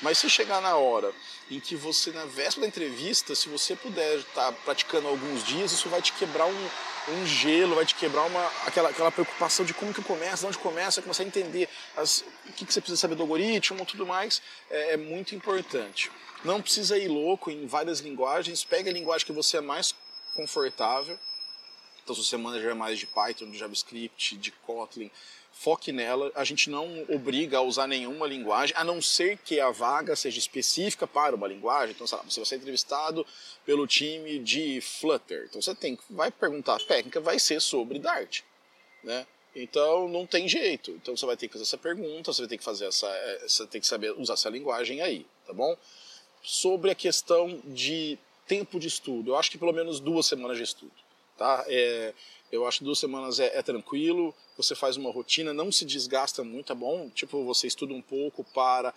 mas 0.00 0.16
se 0.16 0.30
chegar 0.30 0.62
na 0.62 0.76
hora 0.76 1.12
em 1.50 1.60
que 1.60 1.76
você, 1.76 2.10
na 2.10 2.24
véspera 2.24 2.62
da 2.62 2.68
entrevista, 2.68 3.34
se 3.34 3.50
você 3.50 3.76
puder 3.76 4.18
estar 4.18 4.50
praticando 4.64 5.08
alguns 5.08 5.44
dias, 5.44 5.72
isso 5.72 5.90
vai 5.90 6.00
te 6.00 6.14
quebrar 6.14 6.46
um, 6.46 6.70
um 7.08 7.26
gelo, 7.26 7.74
vai 7.74 7.86
te 7.86 7.94
quebrar 7.94 8.24
uma, 8.24 8.44
aquela, 8.66 8.90
aquela 8.90 9.12
preocupação 9.12 9.64
de 9.64 9.72
como 9.72 9.94
que 9.94 10.02
começa, 10.02 10.42
de 10.42 10.46
onde 10.46 10.58
começa, 10.58 11.02
começar 11.02 11.22
a 11.22 11.26
entender 11.26 11.68
as, 11.96 12.24
o 12.48 12.52
que, 12.52 12.64
que 12.64 12.72
você 12.72 12.80
precisa 12.80 13.00
saber 13.00 13.14
do 13.14 13.22
algoritmo 13.22 13.84
tudo 13.86 14.06
mais, 14.06 14.42
é, 14.70 14.92
é 14.92 14.96
muito 14.96 15.34
importante. 15.34 16.10
Não 16.44 16.60
precisa 16.60 16.98
ir 16.98 17.08
louco 17.08 17.50
em 17.50 17.66
várias 17.66 18.00
linguagens, 18.00 18.64
pega 18.64 18.90
a 18.90 18.92
linguagem 18.92 19.26
que 19.26 19.32
você 19.32 19.58
é 19.58 19.60
mais 19.60 19.94
confortável. 20.34 21.18
Então, 22.06 22.14
se 22.14 22.24
você 22.24 22.36
manja 22.36 22.72
mais 22.72 23.00
de 23.00 23.06
Python, 23.08 23.50
de 23.50 23.58
JavaScript, 23.58 24.36
de 24.36 24.52
Kotlin, 24.52 25.10
foque 25.50 25.90
nela. 25.90 26.30
A 26.36 26.44
gente 26.44 26.70
não 26.70 27.04
obriga 27.08 27.58
a 27.58 27.62
usar 27.62 27.88
nenhuma 27.88 28.28
linguagem, 28.28 28.76
a 28.78 28.84
não 28.84 29.02
ser 29.02 29.38
que 29.38 29.58
a 29.58 29.72
vaga 29.72 30.14
seja 30.14 30.38
específica 30.38 31.04
para 31.04 31.34
uma 31.34 31.48
linguagem. 31.48 31.96
Então, 31.96 32.06
lá, 32.16 32.22
você 32.22 32.38
vai 32.38 32.46
ser 32.46 32.56
entrevistado 32.58 33.26
pelo 33.64 33.88
time 33.88 34.38
de 34.38 34.80
Flutter. 34.80 35.46
Então, 35.50 35.60
você 35.60 35.74
tem 35.74 35.98
vai 36.08 36.30
perguntar 36.30 36.76
a 36.76 36.78
técnica, 36.78 37.20
vai 37.20 37.40
ser 37.40 37.60
sobre 37.60 37.98
Dart, 37.98 38.42
né? 39.02 39.26
Então 39.56 40.06
não 40.06 40.26
tem 40.26 40.46
jeito. 40.46 40.90
Então 40.92 41.16
você 41.16 41.24
vai 41.24 41.36
ter 41.36 41.48
que 41.48 41.54
fazer 41.54 41.64
essa 41.64 41.78
pergunta, 41.78 42.32
você 42.32 42.42
vai 42.42 42.48
ter 42.48 42.58
que 42.58 42.62
fazer 42.62 42.84
essa, 42.86 43.08
eh, 43.08 43.48
você 43.48 43.66
tem 43.66 43.80
que 43.80 43.86
saber 43.86 44.12
usar 44.12 44.34
essa 44.34 44.50
linguagem 44.50 45.00
aí, 45.00 45.26
tá 45.44 45.52
bom? 45.54 45.74
Sobre 46.42 46.90
a 46.90 46.94
questão 46.94 47.60
de 47.64 48.18
tempo 48.46 48.78
de 48.78 48.86
estudo, 48.86 49.30
eu 49.30 49.36
acho 49.36 49.50
que 49.50 49.58
pelo 49.58 49.72
menos 49.72 49.98
duas 49.98 50.26
semanas 50.26 50.58
de 50.58 50.62
estudo, 50.62 50.92
tá? 51.36 51.64
É, 51.68 52.12
eu 52.50 52.66
acho 52.66 52.84
duas 52.84 52.98
semanas 52.98 53.40
é, 53.40 53.58
é, 53.58 53.62
tranquilo, 53.62 54.34
você 54.56 54.74
faz 54.74 54.96
uma 54.96 55.10
rotina, 55.10 55.52
não 55.52 55.72
se 55.72 55.84
desgasta 55.84 56.44
muito, 56.44 56.72
é 56.72 56.76
bom? 56.76 57.10
Tipo, 57.10 57.44
você 57.44 57.66
estuda 57.66 57.92
um 57.92 58.00
pouco, 58.00 58.44
para, 58.44 58.94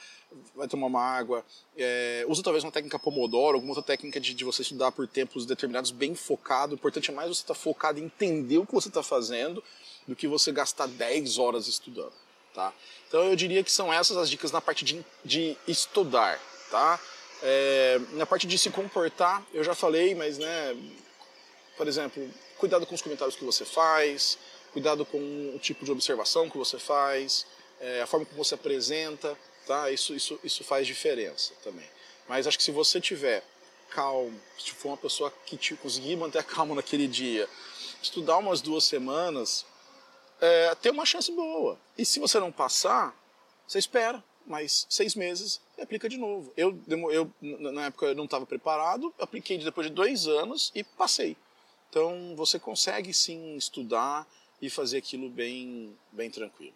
vai 0.56 0.68
tomar 0.68 0.88
uma 0.88 1.02
água, 1.02 1.44
é, 1.76 2.24
usa 2.28 2.44
talvez 2.44 2.64
uma 2.64 2.72
técnica 2.72 3.00
Pomodoro, 3.00 3.56
alguma 3.56 3.72
outra 3.72 3.84
técnica 3.84 4.20
de, 4.20 4.34
de 4.34 4.44
você 4.44 4.62
estudar 4.62 4.92
por 4.92 5.08
tempos 5.08 5.46
determinados, 5.46 5.92
bem 5.92 6.14
focado. 6.14 6.74
O 6.74 6.76
importante 6.76 7.10
é 7.10 7.14
mais 7.14 7.30
você 7.30 7.42
estar 7.42 7.56
tá 7.56 7.60
focado 7.60 8.00
em 8.00 8.04
entender 8.04 8.60
o 8.60 8.66
que 8.66 8.74
você 8.74 8.88
está 8.88 9.02
fazendo 9.02 9.64
do 10.08 10.16
que 10.16 10.28
você 10.28 10.52
gastar 10.52 10.88
10 10.88 11.38
horas 11.40 11.68
estudando. 11.68 12.14
tá? 12.54 12.72
Então 13.08 13.24
eu 13.24 13.36
diria 13.36 13.64
que 13.64 13.72
são 13.72 13.92
essas 13.92 14.16
as 14.16 14.30
dicas 14.30 14.52
na 14.52 14.62
parte 14.62 14.86
de, 14.86 15.04
de 15.26 15.58
estudar, 15.68 16.40
tá? 16.70 17.00
É, 17.42 18.00
na 18.14 18.26
parte 18.26 18.46
de 18.46 18.58
se 18.58 18.70
comportar, 18.70 19.44
eu 19.54 19.64
já 19.64 19.74
falei, 19.74 20.14
mas 20.14 20.38
né, 20.38 20.76
por 21.80 21.88
exemplo, 21.88 22.30
cuidado 22.58 22.86
com 22.86 22.94
os 22.94 23.02
comentários 23.02 23.38
que 23.38 23.46
você 23.46 23.64
faz, 23.64 24.38
cuidado 24.74 25.06
com 25.06 25.18
o 25.56 25.60
tipo 25.60 25.86
de 25.86 25.92
observação 25.94 26.50
que 26.50 26.58
você 26.58 26.78
faz, 26.78 27.46
é, 27.80 28.02
a 28.02 28.06
forma 28.06 28.26
como 28.26 28.44
você 28.44 28.54
apresenta, 28.54 29.34
tá? 29.66 29.90
Isso, 29.90 30.14
isso, 30.14 30.38
isso 30.44 30.62
faz 30.66 30.86
diferença 30.86 31.54
também. 31.64 31.90
Mas 32.28 32.46
acho 32.46 32.58
que 32.58 32.64
se 32.66 32.72
você 32.72 33.00
tiver 33.00 33.46
calmo, 33.92 34.38
se 34.60 34.72
for 34.72 34.90
uma 34.90 34.98
pessoa 34.98 35.34
que 35.46 35.56
te 35.56 35.74
conseguir 35.78 36.18
manter 36.18 36.40
a 36.40 36.44
calma 36.44 36.76
naquele 36.76 37.08
dia, 37.08 37.48
estudar 38.04 38.40
umas 38.40 38.60
duas 38.60 38.84
semanas, 38.84 39.66
é, 40.42 40.76
tem 40.76 40.92
uma 40.92 41.06
chance 41.06 41.32
boa. 41.32 41.80
E 41.98 42.04
se 42.04 42.20
você 42.20 42.42
não 42.42 42.52
passar, 42.52 43.16
você 43.66 43.80
espera 43.80 44.22
mais 44.46 44.86
seis 44.90 45.16
meses 45.16 45.62
e 45.78 45.82
aplica 45.82 46.10
de 46.10 46.18
novo. 46.18 46.52
Eu, 46.58 46.78
eu 47.10 47.32
na 47.72 47.86
época 47.86 48.08
eu 48.08 48.16
não 48.16 48.26
estava 48.26 48.46
preparado, 48.46 49.14
apliquei 49.18 49.58
depois 49.58 49.88
de 49.88 49.94
dois 49.94 50.28
anos 50.28 50.74
e 50.76 50.84
passei. 50.84 51.38
Então 51.90 52.36
você 52.36 52.60
consegue 52.60 53.14
sim 53.14 53.56
estudar 53.56 54.28
e 54.62 54.70
fazer 54.70 54.98
aquilo 54.98 55.30
bem, 55.30 55.98
bem 56.12 56.30
tranquilo. 56.30 56.76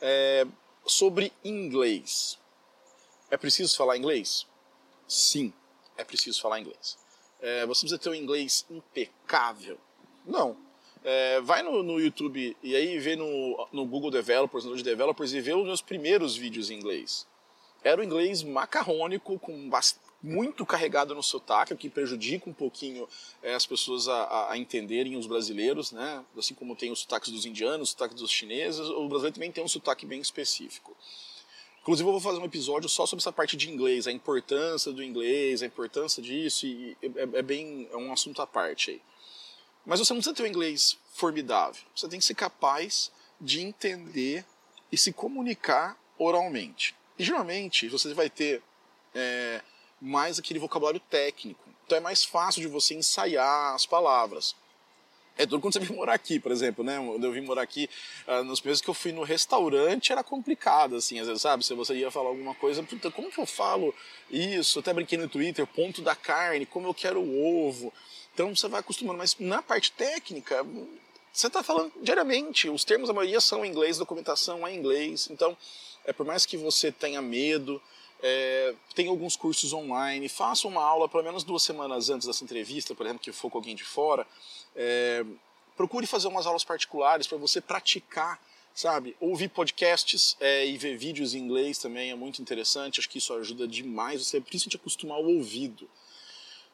É, 0.00 0.46
sobre 0.86 1.32
inglês. 1.44 2.38
É 3.30 3.36
preciso 3.36 3.76
falar 3.76 3.96
inglês? 3.96 4.46
Sim, 5.08 5.52
é 5.96 6.04
preciso 6.04 6.40
falar 6.40 6.60
inglês. 6.60 6.98
É, 7.40 7.66
você 7.66 7.80
precisa 7.80 7.98
ter 7.98 8.10
um 8.10 8.14
inglês 8.14 8.66
impecável? 8.70 9.78
Não. 10.26 10.56
É, 11.04 11.40
vai 11.40 11.62
no, 11.62 11.82
no, 11.82 11.98
YouTube 11.98 12.56
e 12.62 12.76
aí 12.76 12.98
vê 12.98 13.16
no, 13.16 13.68
no 13.72 13.84
Google 13.84 14.10
Developers, 14.10 14.64
no 14.64 14.76
de 14.76 14.84
Developers, 14.84 15.32
e 15.32 15.40
vê 15.40 15.52
os 15.52 15.64
meus 15.64 15.82
primeiros 15.82 16.36
vídeos 16.36 16.70
em 16.70 16.76
inglês. 16.76 17.26
Era 17.82 18.00
o 18.00 18.04
inglês 18.04 18.44
macarrônico, 18.44 19.38
com 19.40 19.68
muito 20.22 20.64
carregado 20.64 21.14
no 21.14 21.22
sotaque, 21.22 21.74
o 21.74 21.76
que 21.76 21.88
prejudica 21.88 22.48
um 22.48 22.52
pouquinho 22.52 23.08
é, 23.42 23.54
as 23.54 23.66
pessoas 23.66 24.06
a, 24.06 24.52
a, 24.52 24.56
entenderem 24.56 25.16
os 25.16 25.26
brasileiros, 25.26 25.90
né? 25.90 26.24
Assim 26.38 26.54
como 26.54 26.76
tem 26.76 26.92
os 26.92 27.00
sotaques 27.00 27.30
dos 27.30 27.44
indianos, 27.44 27.88
os 27.88 27.90
sotaques 27.90 28.16
dos 28.16 28.30
chineses, 28.30 28.80
o 28.80 29.08
brasileiro 29.08 29.34
também 29.34 29.50
tem 29.50 29.64
um 29.64 29.68
sotaque 29.68 30.06
bem 30.06 30.20
específico. 30.20 30.96
Inclusive 31.80 32.08
eu 32.08 32.12
vou 32.12 32.20
fazer 32.20 32.38
um 32.38 32.44
episódio 32.44 32.88
só 32.88 33.04
sobre 33.04 33.20
essa 33.20 33.32
parte 33.32 33.56
de 33.56 33.68
inglês, 33.68 34.06
a 34.06 34.12
importância 34.12 34.92
do 34.92 35.02
inglês, 35.02 35.62
a 35.62 35.66
importância 35.66 36.22
disso, 36.22 36.64
e 36.64 36.96
é, 37.02 37.38
é 37.38 37.42
bem 37.42 37.88
é 37.90 37.96
um 37.96 38.12
assunto 38.12 38.40
à 38.40 38.46
parte 38.46 38.92
aí. 38.92 39.02
Mas 39.84 39.98
você 39.98 40.12
não 40.12 40.20
precisa 40.20 40.36
ter 40.36 40.44
um 40.44 40.46
inglês 40.46 40.96
formidável. 41.12 41.82
Você 41.96 42.08
tem 42.08 42.20
que 42.20 42.24
ser 42.24 42.34
capaz 42.34 43.10
de 43.40 43.60
entender 43.60 44.44
e 44.92 44.96
se 44.96 45.12
comunicar 45.12 45.98
oralmente. 46.16 46.94
E 47.18 47.24
geralmente 47.24 47.88
você 47.88 48.14
vai 48.14 48.30
ter 48.30 48.62
é, 49.12 49.60
mais 50.02 50.38
aquele 50.38 50.58
vocabulário 50.58 51.00
técnico. 51.00 51.62
Então 51.86 51.96
é 51.96 52.00
mais 52.00 52.24
fácil 52.24 52.60
de 52.60 52.66
você 52.66 52.94
ensaiar 52.94 53.74
as 53.74 53.86
palavras. 53.86 54.56
É 55.38 55.46
tudo 55.46 55.60
quando 55.60 55.72
você 55.74 55.78
vem 55.80 55.96
morar 55.96 56.14
aqui, 56.14 56.40
por 56.40 56.50
exemplo, 56.50 56.84
né? 56.84 56.96
Quando 56.98 57.24
eu 57.24 57.32
vim 57.32 57.40
morar 57.40 57.62
aqui, 57.62 57.88
uh, 58.26 58.42
nos 58.42 58.60
que 58.60 58.88
eu 58.88 58.94
fui 58.94 59.12
no 59.12 59.22
restaurante 59.22 60.12
era 60.12 60.24
complicado, 60.24 60.96
assim, 60.96 61.20
às 61.20 61.28
vezes, 61.28 61.40
sabe? 61.40 61.64
Se 61.64 61.72
você 61.74 61.94
ia 61.94 62.10
falar 62.10 62.28
alguma 62.28 62.54
coisa, 62.54 62.82
puta, 62.82 63.10
como 63.10 63.30
que 63.30 63.38
eu 63.38 63.46
falo 63.46 63.94
isso? 64.30 64.80
até 64.80 64.92
brinquei 64.92 65.16
no 65.16 65.28
Twitter, 65.28 65.66
ponto 65.66 66.02
da 66.02 66.16
carne, 66.16 66.66
como 66.66 66.88
eu 66.88 66.94
quero 66.94 67.20
o 67.20 67.68
ovo. 67.68 67.92
Então 68.34 68.54
você 68.54 68.66
vai 68.66 68.80
acostumando, 68.80 69.18
mas 69.18 69.36
na 69.38 69.62
parte 69.62 69.92
técnica, 69.92 70.66
você 71.32 71.46
está 71.46 71.62
falando 71.62 71.92
diariamente. 72.02 72.68
Os 72.68 72.84
termos, 72.84 73.08
a 73.08 73.12
maioria 73.12 73.40
são 73.40 73.64
em 73.64 73.68
inglês, 73.68 73.98
documentação 73.98 74.66
é 74.66 74.72
em 74.72 74.78
inglês. 74.78 75.28
Então, 75.30 75.56
é 76.04 76.12
por 76.12 76.26
mais 76.26 76.44
que 76.44 76.56
você 76.56 76.90
tenha 76.90 77.22
medo, 77.22 77.80
é, 78.22 78.74
tem 78.94 79.08
alguns 79.08 79.36
cursos 79.36 79.72
online, 79.72 80.28
faça 80.28 80.68
uma 80.68 80.82
aula 80.82 81.08
pelo 81.08 81.24
menos 81.24 81.42
duas 81.42 81.62
semanas 81.62 82.08
antes 82.08 82.26
dessa 82.26 82.44
entrevista, 82.44 82.94
por 82.94 83.04
exemplo, 83.04 83.22
que 83.22 83.32
for 83.32 83.50
com 83.50 83.58
alguém 83.58 83.74
de 83.74 83.82
fora. 83.82 84.26
É, 84.76 85.24
procure 85.76 86.06
fazer 86.06 86.28
umas 86.28 86.46
aulas 86.46 86.62
particulares 86.62 87.26
para 87.26 87.36
você 87.36 87.60
praticar, 87.60 88.40
sabe? 88.72 89.16
Ouvir 89.20 89.48
podcasts 89.48 90.36
é, 90.40 90.64
e 90.64 90.78
ver 90.78 90.96
vídeos 90.96 91.34
em 91.34 91.38
inglês 91.38 91.78
também 91.78 92.10
é 92.10 92.14
muito 92.14 92.40
interessante. 92.40 93.00
Acho 93.00 93.08
que 93.08 93.18
isso 93.18 93.34
ajuda 93.34 93.66
demais 93.66 94.24
você 94.24 94.40
principalmente 94.40 94.76
acostumar 94.76 95.18
o 95.18 95.36
ouvido. 95.36 95.88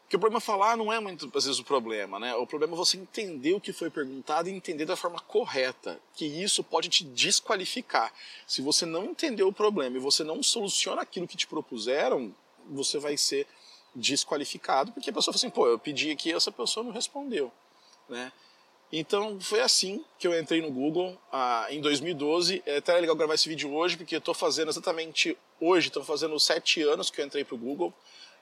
Porque 0.08 0.16
o 0.16 0.20
problema 0.20 0.40
falar 0.40 0.74
não 0.74 0.90
é 0.90 0.98
muito, 0.98 1.30
às 1.36 1.44
vezes, 1.44 1.60
o 1.60 1.64
problema, 1.64 2.18
né? 2.18 2.34
O 2.34 2.46
problema 2.46 2.72
é 2.72 2.76
você 2.78 2.96
entender 2.96 3.52
o 3.52 3.60
que 3.60 3.74
foi 3.74 3.90
perguntado 3.90 4.48
e 4.48 4.52
entender 4.52 4.86
da 4.86 4.96
forma 4.96 5.20
correta, 5.20 6.00
que 6.14 6.24
isso 6.24 6.64
pode 6.64 6.88
te 6.88 7.04
desqualificar. 7.04 8.10
Se 8.46 8.62
você 8.62 8.86
não 8.86 9.04
entendeu 9.04 9.48
o 9.48 9.52
problema 9.52 9.98
e 9.98 10.00
você 10.00 10.24
não 10.24 10.42
soluciona 10.42 11.02
aquilo 11.02 11.28
que 11.28 11.36
te 11.36 11.46
propuseram, 11.46 12.34
você 12.70 12.98
vai 12.98 13.18
ser 13.18 13.46
desqualificado, 13.94 14.92
porque 14.92 15.10
a 15.10 15.12
pessoa 15.12 15.34
fala 15.34 15.36
assim, 15.36 15.50
pô, 15.50 15.66
eu 15.66 15.78
pedi 15.78 16.10
aqui 16.10 16.30
e 16.30 16.32
essa 16.32 16.50
pessoa 16.50 16.82
não 16.82 16.90
respondeu, 16.90 17.52
né? 18.08 18.32
Então 18.90 19.38
foi 19.38 19.60
assim 19.60 20.02
que 20.18 20.26
eu 20.26 20.40
entrei 20.40 20.62
no 20.62 20.70
Google 20.70 21.18
ah, 21.30 21.66
em 21.68 21.82
2012. 21.82 22.62
É 22.64 22.78
até 22.78 22.98
legal 22.98 23.14
gravar 23.14 23.34
esse 23.34 23.46
vídeo 23.46 23.70
hoje, 23.74 23.98
porque 23.98 24.14
eu 24.14 24.20
estou 24.20 24.32
fazendo 24.32 24.70
exatamente 24.70 25.36
hoje, 25.60 25.88
estou 25.88 26.02
fazendo 26.02 26.40
sete 26.40 26.80
anos 26.80 27.10
que 27.10 27.20
eu 27.20 27.26
entrei 27.26 27.44
para 27.44 27.54
o 27.54 27.58
Google 27.58 27.92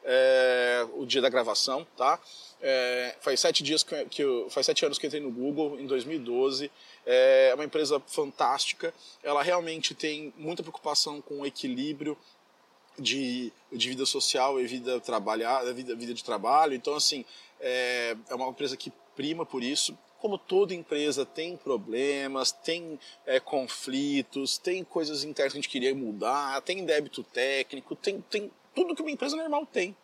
é, 0.06 0.86
o 0.94 1.04
dia 1.04 1.20
da 1.20 1.28
gravação, 1.28 1.86
tá? 1.96 2.18
É, 2.62 3.16
faz 3.20 3.40
sete 3.40 3.62
dias 3.62 3.82
que, 3.82 4.04
que 4.06 4.22
eu, 4.22 4.48
faz 4.48 4.64
sete 4.64 4.84
anos 4.84 4.98
que 4.98 5.06
entrei 5.06 5.20
no 5.20 5.30
Google 5.30 5.78
em 5.78 5.86
2012. 5.86 6.70
É 7.04 7.52
uma 7.54 7.64
empresa 7.64 8.00
fantástica. 8.06 8.94
Ela 9.22 9.42
realmente 9.42 9.94
tem 9.94 10.32
muita 10.36 10.62
preocupação 10.62 11.20
com 11.20 11.40
o 11.40 11.46
equilíbrio 11.46 12.16
de, 12.98 13.52
de 13.70 13.88
vida 13.88 14.06
social 14.06 14.58
e 14.60 14.66
vida 14.66 15.02
vida, 15.74 15.94
vida 15.94 16.14
de 16.14 16.24
trabalho. 16.24 16.74
Então 16.74 16.94
assim 16.94 17.24
é, 17.60 18.16
é 18.28 18.34
uma 18.34 18.48
empresa 18.48 18.76
que 18.76 18.92
prima 19.14 19.44
por 19.44 19.62
isso. 19.62 19.96
Como 20.18 20.38
toda 20.38 20.74
empresa 20.74 21.26
tem 21.26 21.56
problemas, 21.56 22.50
tem 22.50 22.98
é, 23.26 23.38
conflitos, 23.38 24.56
tem 24.56 24.82
coisas 24.82 25.24
internas 25.24 25.52
que 25.52 25.58
a 25.58 25.60
gente 25.60 25.68
queria 25.68 25.94
mudar, 25.94 26.60
tem 26.62 26.84
débito 26.84 27.22
técnico, 27.22 27.94
tem, 27.94 28.20
tem 28.22 28.50
tudo 28.76 28.94
que 28.94 29.00
uma 29.00 29.10
empresa 29.10 29.34
normal 29.34 29.66
tem. 29.66 29.96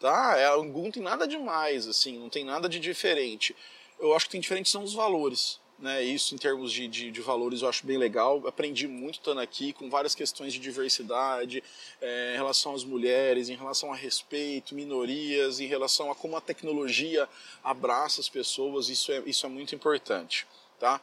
Tá? 0.00 0.34
É, 0.36 0.48
não 0.56 0.90
tem 0.90 1.02
nada 1.02 1.28
demais, 1.28 1.86
assim, 1.86 2.18
não 2.18 2.28
tem 2.28 2.44
nada 2.44 2.68
de 2.68 2.80
diferente. 2.80 3.54
Eu 4.00 4.14
acho 4.14 4.26
que 4.26 4.32
tem 4.32 4.40
diferente 4.40 4.68
são 4.68 4.82
os 4.82 4.92
valores. 4.92 5.60
Né, 5.78 6.02
isso 6.02 6.34
em 6.34 6.38
termos 6.38 6.70
de, 6.70 6.86
de, 6.86 7.10
de, 7.10 7.20
valores 7.22 7.62
eu 7.62 7.68
acho 7.68 7.86
bem 7.86 7.96
legal. 7.96 8.46
Aprendi 8.46 8.86
muito 8.86 9.14
estando 9.14 9.40
aqui 9.40 9.72
com 9.72 9.88
várias 9.88 10.14
questões 10.14 10.52
de 10.52 10.58
diversidade, 10.58 11.64
é, 12.02 12.34
em 12.34 12.36
relação 12.36 12.74
às 12.74 12.84
mulheres, 12.84 13.48
em 13.48 13.56
relação 13.56 13.90
a 13.90 13.96
respeito, 13.96 14.74
minorias, 14.74 15.58
em 15.58 15.66
relação 15.66 16.10
a 16.10 16.14
como 16.14 16.36
a 16.36 16.40
tecnologia 16.40 17.26
abraça 17.64 18.20
as 18.20 18.28
pessoas. 18.28 18.90
Isso 18.90 19.10
é, 19.10 19.22
isso 19.24 19.46
é 19.46 19.48
muito 19.48 19.74
importante. 19.74 20.46
Tá? 20.78 21.00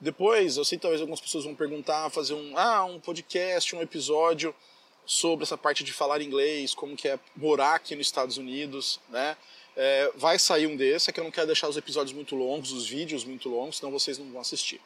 Depois, 0.00 0.56
eu 0.56 0.64
sei 0.64 0.78
que 0.78 0.82
talvez 0.82 1.00
algumas 1.00 1.20
pessoas 1.20 1.42
vão 1.42 1.56
perguntar, 1.56 2.08
fazer 2.10 2.34
um, 2.34 2.56
ah, 2.56 2.84
um 2.84 3.00
podcast, 3.00 3.74
um 3.74 3.82
episódio 3.82 4.54
sobre 5.04 5.44
essa 5.44 5.58
parte 5.58 5.82
de 5.84 5.92
falar 5.92 6.20
inglês, 6.20 6.74
como 6.74 6.96
que 6.96 7.08
é 7.08 7.18
morar 7.36 7.74
aqui 7.74 7.94
nos 7.96 8.06
Estados 8.06 8.36
Unidos, 8.36 9.00
né? 9.08 9.36
É, 9.74 10.12
vai 10.16 10.38
sair 10.38 10.66
um 10.66 10.76
desse, 10.76 11.08
é 11.08 11.12
que 11.12 11.18
eu 11.18 11.24
não 11.24 11.30
quero 11.30 11.46
deixar 11.46 11.68
os 11.68 11.76
episódios 11.76 12.12
muito 12.12 12.36
longos, 12.36 12.72
os 12.72 12.86
vídeos 12.86 13.24
muito 13.24 13.48
longos, 13.48 13.78
senão 13.78 13.90
vocês 13.90 14.18
não 14.18 14.30
vão 14.30 14.40
assistir, 14.40 14.80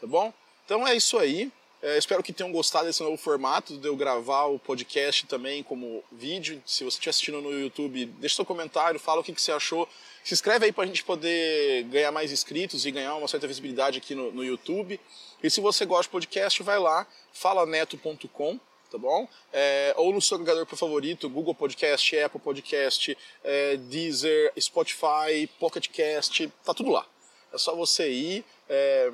tá 0.00 0.06
bom? 0.06 0.32
Então 0.64 0.86
é 0.86 0.94
isso 0.94 1.18
aí. 1.18 1.50
É, 1.82 1.98
espero 1.98 2.22
que 2.22 2.32
tenham 2.32 2.50
gostado 2.50 2.86
desse 2.86 3.02
novo 3.02 3.16
formato 3.16 3.76
de 3.76 3.86
eu 3.86 3.94
gravar 3.94 4.46
o 4.46 4.58
podcast 4.58 5.26
também 5.26 5.62
como 5.62 6.02
vídeo. 6.10 6.62
Se 6.66 6.84
você 6.84 6.96
estiver 6.96 7.10
assistindo 7.10 7.40
no 7.40 7.52
YouTube, 7.52 8.06
deixa 8.18 8.36
seu 8.36 8.44
comentário, 8.44 8.98
fala 8.98 9.20
o 9.20 9.24
que, 9.24 9.32
que 9.32 9.40
você 9.40 9.52
achou. 9.52 9.88
Se 10.24 10.34
inscreve 10.34 10.66
aí 10.66 10.72
para 10.72 10.84
a 10.84 10.86
gente 10.86 11.04
poder 11.04 11.84
ganhar 11.84 12.10
mais 12.10 12.32
inscritos 12.32 12.84
e 12.86 12.90
ganhar 12.90 13.14
uma 13.14 13.28
certa 13.28 13.46
visibilidade 13.46 13.98
aqui 13.98 14.14
no, 14.14 14.32
no 14.32 14.44
YouTube. 14.44 14.98
E 15.42 15.50
se 15.50 15.60
você 15.60 15.84
gosta 15.84 16.04
de 16.04 16.08
podcast, 16.08 16.62
vai 16.62 16.78
lá, 16.78 17.06
falaneto.com 17.32 18.58
tá 18.90 18.98
bom? 18.98 19.28
É, 19.52 19.94
ou 19.96 20.12
no 20.12 20.20
seu 20.20 20.36
agregador 20.36 20.66
favorito, 20.66 21.28
Google 21.28 21.54
Podcast, 21.54 22.18
Apple 22.18 22.40
Podcast, 22.40 23.16
é, 23.44 23.76
Deezer, 23.76 24.52
Spotify, 24.58 25.48
Pocket 25.58 25.88
Cast, 25.88 26.52
tá 26.64 26.74
tudo 26.74 26.90
lá. 26.90 27.06
É 27.52 27.58
só 27.58 27.74
você 27.74 28.10
ir, 28.10 28.44
é, 28.68 29.10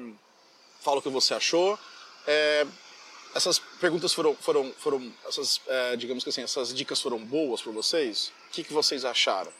fala 0.80 0.98
o 0.98 1.02
que 1.02 1.08
você 1.08 1.34
achou. 1.34 1.78
É, 2.26 2.66
essas 3.34 3.58
perguntas 3.58 4.12
foram, 4.12 4.34
foram, 4.36 4.72
foram 4.78 5.12
essas, 5.26 5.60
é, 5.66 5.96
digamos 5.96 6.22
que 6.22 6.30
assim, 6.30 6.42
essas 6.42 6.74
dicas 6.74 7.00
foram 7.00 7.18
boas 7.18 7.62
para 7.62 7.72
vocês? 7.72 8.32
O 8.48 8.50
que, 8.52 8.64
que 8.64 8.72
vocês 8.72 9.04
acharam? 9.04 9.52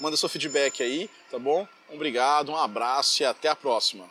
Manda 0.00 0.16
seu 0.16 0.28
feedback 0.28 0.82
aí, 0.82 1.08
tá 1.30 1.38
bom? 1.38 1.68
Obrigado, 1.90 2.50
um 2.50 2.56
abraço 2.56 3.22
e 3.22 3.26
até 3.26 3.48
a 3.48 3.54
próxima. 3.54 4.10